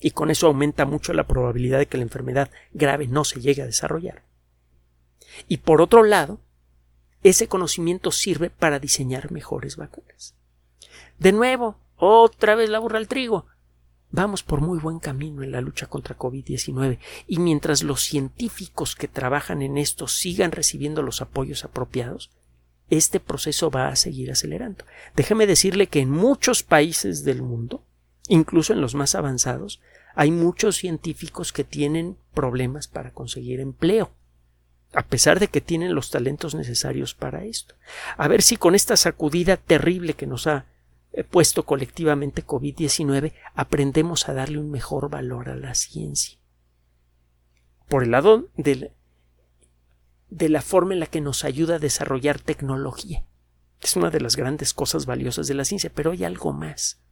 y 0.00 0.10
con 0.10 0.30
eso 0.30 0.48
aumenta 0.48 0.84
mucho 0.84 1.12
la 1.12 1.26
probabilidad 1.28 1.78
de 1.78 1.86
que 1.86 1.96
la 1.96 2.02
enfermedad 2.02 2.50
grave 2.72 3.06
no 3.06 3.24
se 3.24 3.40
llegue 3.40 3.62
a 3.62 3.66
desarrollar. 3.66 4.24
Y 5.46 5.58
por 5.58 5.80
otro 5.80 6.02
lado, 6.02 6.40
ese 7.22 7.46
conocimiento 7.46 8.10
sirve 8.10 8.50
para 8.50 8.80
diseñar 8.80 9.30
mejores 9.30 9.76
vacunas. 9.76 10.34
De 11.18 11.30
nuevo, 11.30 11.78
otra 11.96 12.56
vez 12.56 12.68
la 12.68 12.80
burra 12.80 12.98
al 12.98 13.06
trigo. 13.06 13.46
Vamos 14.14 14.42
por 14.42 14.60
muy 14.60 14.78
buen 14.78 14.98
camino 14.98 15.42
en 15.42 15.52
la 15.52 15.62
lucha 15.62 15.86
contra 15.86 16.18
COVID-19 16.18 16.98
y 17.26 17.38
mientras 17.38 17.82
los 17.82 18.02
científicos 18.02 18.94
que 18.94 19.08
trabajan 19.08 19.62
en 19.62 19.78
esto 19.78 20.06
sigan 20.06 20.52
recibiendo 20.52 21.00
los 21.00 21.22
apoyos 21.22 21.64
apropiados, 21.64 22.30
este 22.90 23.20
proceso 23.20 23.70
va 23.70 23.88
a 23.88 23.96
seguir 23.96 24.30
acelerando. 24.30 24.84
Déjeme 25.16 25.46
decirle 25.46 25.86
que 25.86 26.00
en 26.00 26.10
muchos 26.10 26.62
países 26.62 27.24
del 27.24 27.40
mundo, 27.40 27.82
incluso 28.28 28.74
en 28.74 28.82
los 28.82 28.94
más 28.94 29.14
avanzados, 29.14 29.80
hay 30.14 30.30
muchos 30.30 30.76
científicos 30.76 31.50
que 31.50 31.64
tienen 31.64 32.18
problemas 32.34 32.88
para 32.88 33.12
conseguir 33.12 33.60
empleo 33.60 34.12
a 34.94 35.06
pesar 35.06 35.40
de 35.40 35.48
que 35.48 35.60
tienen 35.60 35.94
los 35.94 36.10
talentos 36.10 36.54
necesarios 36.54 37.14
para 37.14 37.44
esto. 37.44 37.74
A 38.16 38.28
ver 38.28 38.42
si 38.42 38.56
con 38.58 38.74
esta 38.74 38.96
sacudida 38.96 39.56
terrible 39.56 40.12
que 40.14 40.26
nos 40.26 40.46
ha 40.46 40.66
puesto 41.30 41.64
colectivamente 41.64 42.46
COVID-19 42.46 43.32
aprendemos 43.54 44.28
a 44.28 44.34
darle 44.34 44.58
un 44.58 44.70
mejor 44.70 45.10
valor 45.10 45.48
a 45.48 45.56
la 45.56 45.74
ciencia. 45.74 46.38
Por 47.88 48.04
el 48.04 48.12
lado 48.12 48.48
de, 48.56 48.92
de 50.30 50.48
la 50.48 50.62
forma 50.62 50.94
en 50.94 51.00
la 51.00 51.06
que 51.06 51.20
nos 51.20 51.44
ayuda 51.44 51.76
a 51.76 51.78
desarrollar 51.78 52.40
tecnología. 52.40 53.24
Es 53.80 53.96
una 53.96 54.10
de 54.10 54.20
las 54.20 54.36
grandes 54.36 54.72
cosas 54.72 55.06
valiosas 55.06 55.48
de 55.48 55.54
la 55.54 55.64
ciencia, 55.64 55.90
pero 55.94 56.12
hay 56.12 56.24
algo 56.24 56.52
más. 56.52 57.02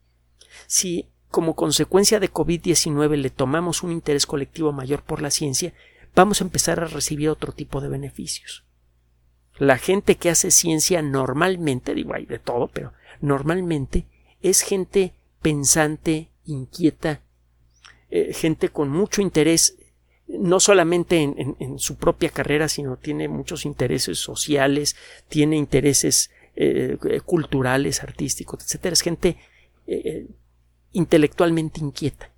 Si 0.67 1.11
como 1.29 1.55
consecuencia 1.55 2.19
de 2.19 2.33
COVID-19 2.33 3.17
le 3.17 3.31
tomamos 3.31 3.83
un 3.83 3.93
interés 3.93 4.27
colectivo 4.27 4.73
mayor 4.73 5.03
por 5.03 5.23
la 5.23 5.31
ciencia, 5.31 5.75
vamos 6.15 6.41
a 6.41 6.45
empezar 6.45 6.81
a 6.81 6.87
recibir 6.87 7.29
otro 7.29 7.53
tipo 7.53 7.81
de 7.81 7.89
beneficios. 7.89 8.65
La 9.59 9.79
gente 9.79 10.17
que 10.17 10.31
hace 10.31 10.51
ciencia 10.51 11.03
normalmente, 11.03 11.95
digo, 11.95 12.15
hay 12.15 12.27
de 12.27 12.39
todo, 12.39 12.69
pero 12.69 12.93
normalmente 13.21 14.07
es 14.41 14.63
gente 14.63 15.15
pensante, 15.43 16.31
inquieta, 16.45 17.23
eh, 18.11 18.33
gente 18.33 18.69
con 18.71 18.89
mucho 18.89 19.23
interés, 19.23 19.77
no 20.27 20.61
solamente 20.61 21.23
en, 21.23 21.79
su 21.79 21.97
propia 21.97 22.31
carrera, 22.31 22.69
sino 22.69 22.97
tiene 22.97 23.29
muchos 23.29 23.67
intereses 23.67 24.19
sociales, 24.19 24.97
tiene 25.29 25.57
intereses 25.57 26.31
eh, 26.55 26.99
culturales, 27.25 28.03
artísticos, 28.03 28.63
etc. 28.63 28.87
Es 28.87 29.01
gente 29.01 29.37
eh, 29.87 30.29
intelectualmente 30.93 31.81
inquieta. 31.81 32.31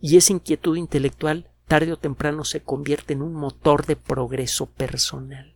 Y 0.00 0.16
esa 0.16 0.32
inquietud 0.32 0.76
intelectual 0.76 1.50
tarde 1.66 1.92
o 1.92 1.98
temprano 1.98 2.44
se 2.44 2.60
convierte 2.60 3.12
en 3.12 3.22
un 3.22 3.34
motor 3.34 3.86
de 3.86 3.96
progreso 3.96 4.66
personal. 4.66 5.54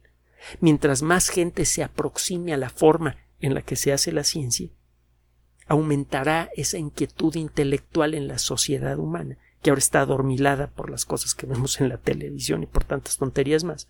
Mientras 0.61 1.03
más 1.03 1.29
gente 1.29 1.65
se 1.65 1.83
aproxime 1.83 2.53
a 2.53 2.57
la 2.57 2.71
forma 2.71 3.17
en 3.41 3.55
la 3.55 3.63
que 3.63 3.77
se 3.77 3.93
hace 3.93 4.13
la 4.13 4.25
ciencia, 4.25 4.69
aumentará 5.67 6.51
esa 6.57 6.79
inquietud 6.79 7.35
intelectual 7.37 8.15
en 8.15 8.29
la 8.29 8.39
sociedad 8.39 8.99
humana, 8.99 9.39
que 9.63 9.71
ahora 9.71 9.79
está 9.79 10.01
adormilada 10.01 10.69
por 10.69 10.91
las 10.91 11.05
cosas 11.05 11.35
que 11.35 11.47
vemos 11.47 11.81
en 11.81 11.89
la 11.89 11.99
televisión 11.99 12.63
y 12.63 12.67
por 12.67 12.85
tantas 12.85 13.19
tonterías 13.19 13.65
más. 13.65 13.89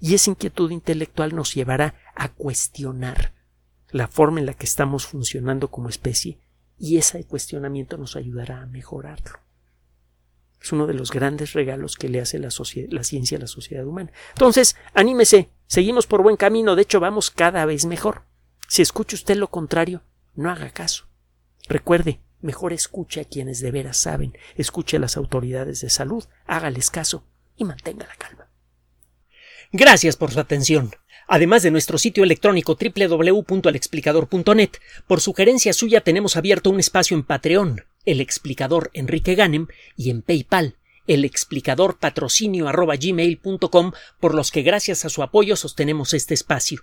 Y 0.00 0.14
esa 0.14 0.30
inquietud 0.30 0.70
intelectual 0.70 1.34
nos 1.34 1.54
llevará 1.54 1.94
a 2.14 2.28
cuestionar 2.28 3.34
la 3.90 4.08
forma 4.08 4.40
en 4.40 4.46
la 4.46 4.54
que 4.54 4.66
estamos 4.66 5.06
funcionando 5.06 5.68
como 5.68 5.88
especie 5.88 6.38
y 6.78 6.96
ese 6.96 7.24
cuestionamiento 7.24 7.98
nos 7.98 8.16
ayudará 8.16 8.62
a 8.62 8.66
mejorarlo. 8.66 9.38
Es 10.60 10.72
uno 10.72 10.86
de 10.86 10.94
los 10.94 11.10
grandes 11.10 11.52
regalos 11.54 11.96
que 11.96 12.08
le 12.08 12.20
hace 12.20 12.38
la, 12.38 12.50
la, 12.90 13.04
ciencia 13.04 13.38
a 13.38 13.40
la 13.40 13.46
sociedad 13.46 13.86
humana. 13.86 14.12
Entonces, 14.30 14.76
anímese, 14.92 15.50
seguimos 15.66 16.06
por 16.06 16.22
buen 16.22 16.36
camino, 16.36 16.76
de 16.76 16.82
hecho 16.82 17.00
vamos 17.00 17.30
cada 17.30 17.64
vez 17.64 17.86
mejor. 17.86 18.24
Si 18.70 18.82
escucha 18.82 19.16
usted 19.16 19.36
lo 19.36 19.50
contrario, 19.50 20.04
no 20.36 20.48
haga 20.48 20.70
caso. 20.70 21.08
Recuerde, 21.68 22.20
mejor 22.40 22.72
escuche 22.72 23.20
a 23.20 23.24
quienes 23.24 23.58
de 23.58 23.72
veras 23.72 23.98
saben, 23.98 24.38
escuche 24.54 24.96
a 24.96 25.00
las 25.00 25.16
autoridades 25.16 25.80
de 25.80 25.90
salud, 25.90 26.22
hágales 26.46 26.88
caso 26.88 27.24
y 27.56 27.64
mantenga 27.64 28.06
la 28.06 28.14
calma. 28.14 28.48
Gracias 29.72 30.16
por 30.16 30.30
su 30.30 30.38
atención. 30.38 30.92
Además 31.26 31.64
de 31.64 31.72
nuestro 31.72 31.98
sitio 31.98 32.22
electrónico 32.22 32.78
www.alexplicador.net, 32.80 34.70
por 35.08 35.20
sugerencia 35.20 35.72
suya 35.72 36.02
tenemos 36.02 36.36
abierto 36.36 36.70
un 36.70 36.78
espacio 36.78 37.16
en 37.16 37.24
Patreon, 37.24 37.86
el 38.04 38.20
explicador 38.20 38.92
Enrique 38.94 39.34
Ganem, 39.34 39.66
y 39.96 40.10
en 40.10 40.22
PayPal, 40.22 40.76
el 41.08 41.24
explicador 41.24 41.98
patrocinio 41.98 42.70
por 44.20 44.34
los 44.36 44.52
que 44.52 44.62
gracias 44.62 45.04
a 45.04 45.08
su 45.08 45.24
apoyo 45.24 45.56
sostenemos 45.56 46.14
este 46.14 46.34
espacio. 46.34 46.82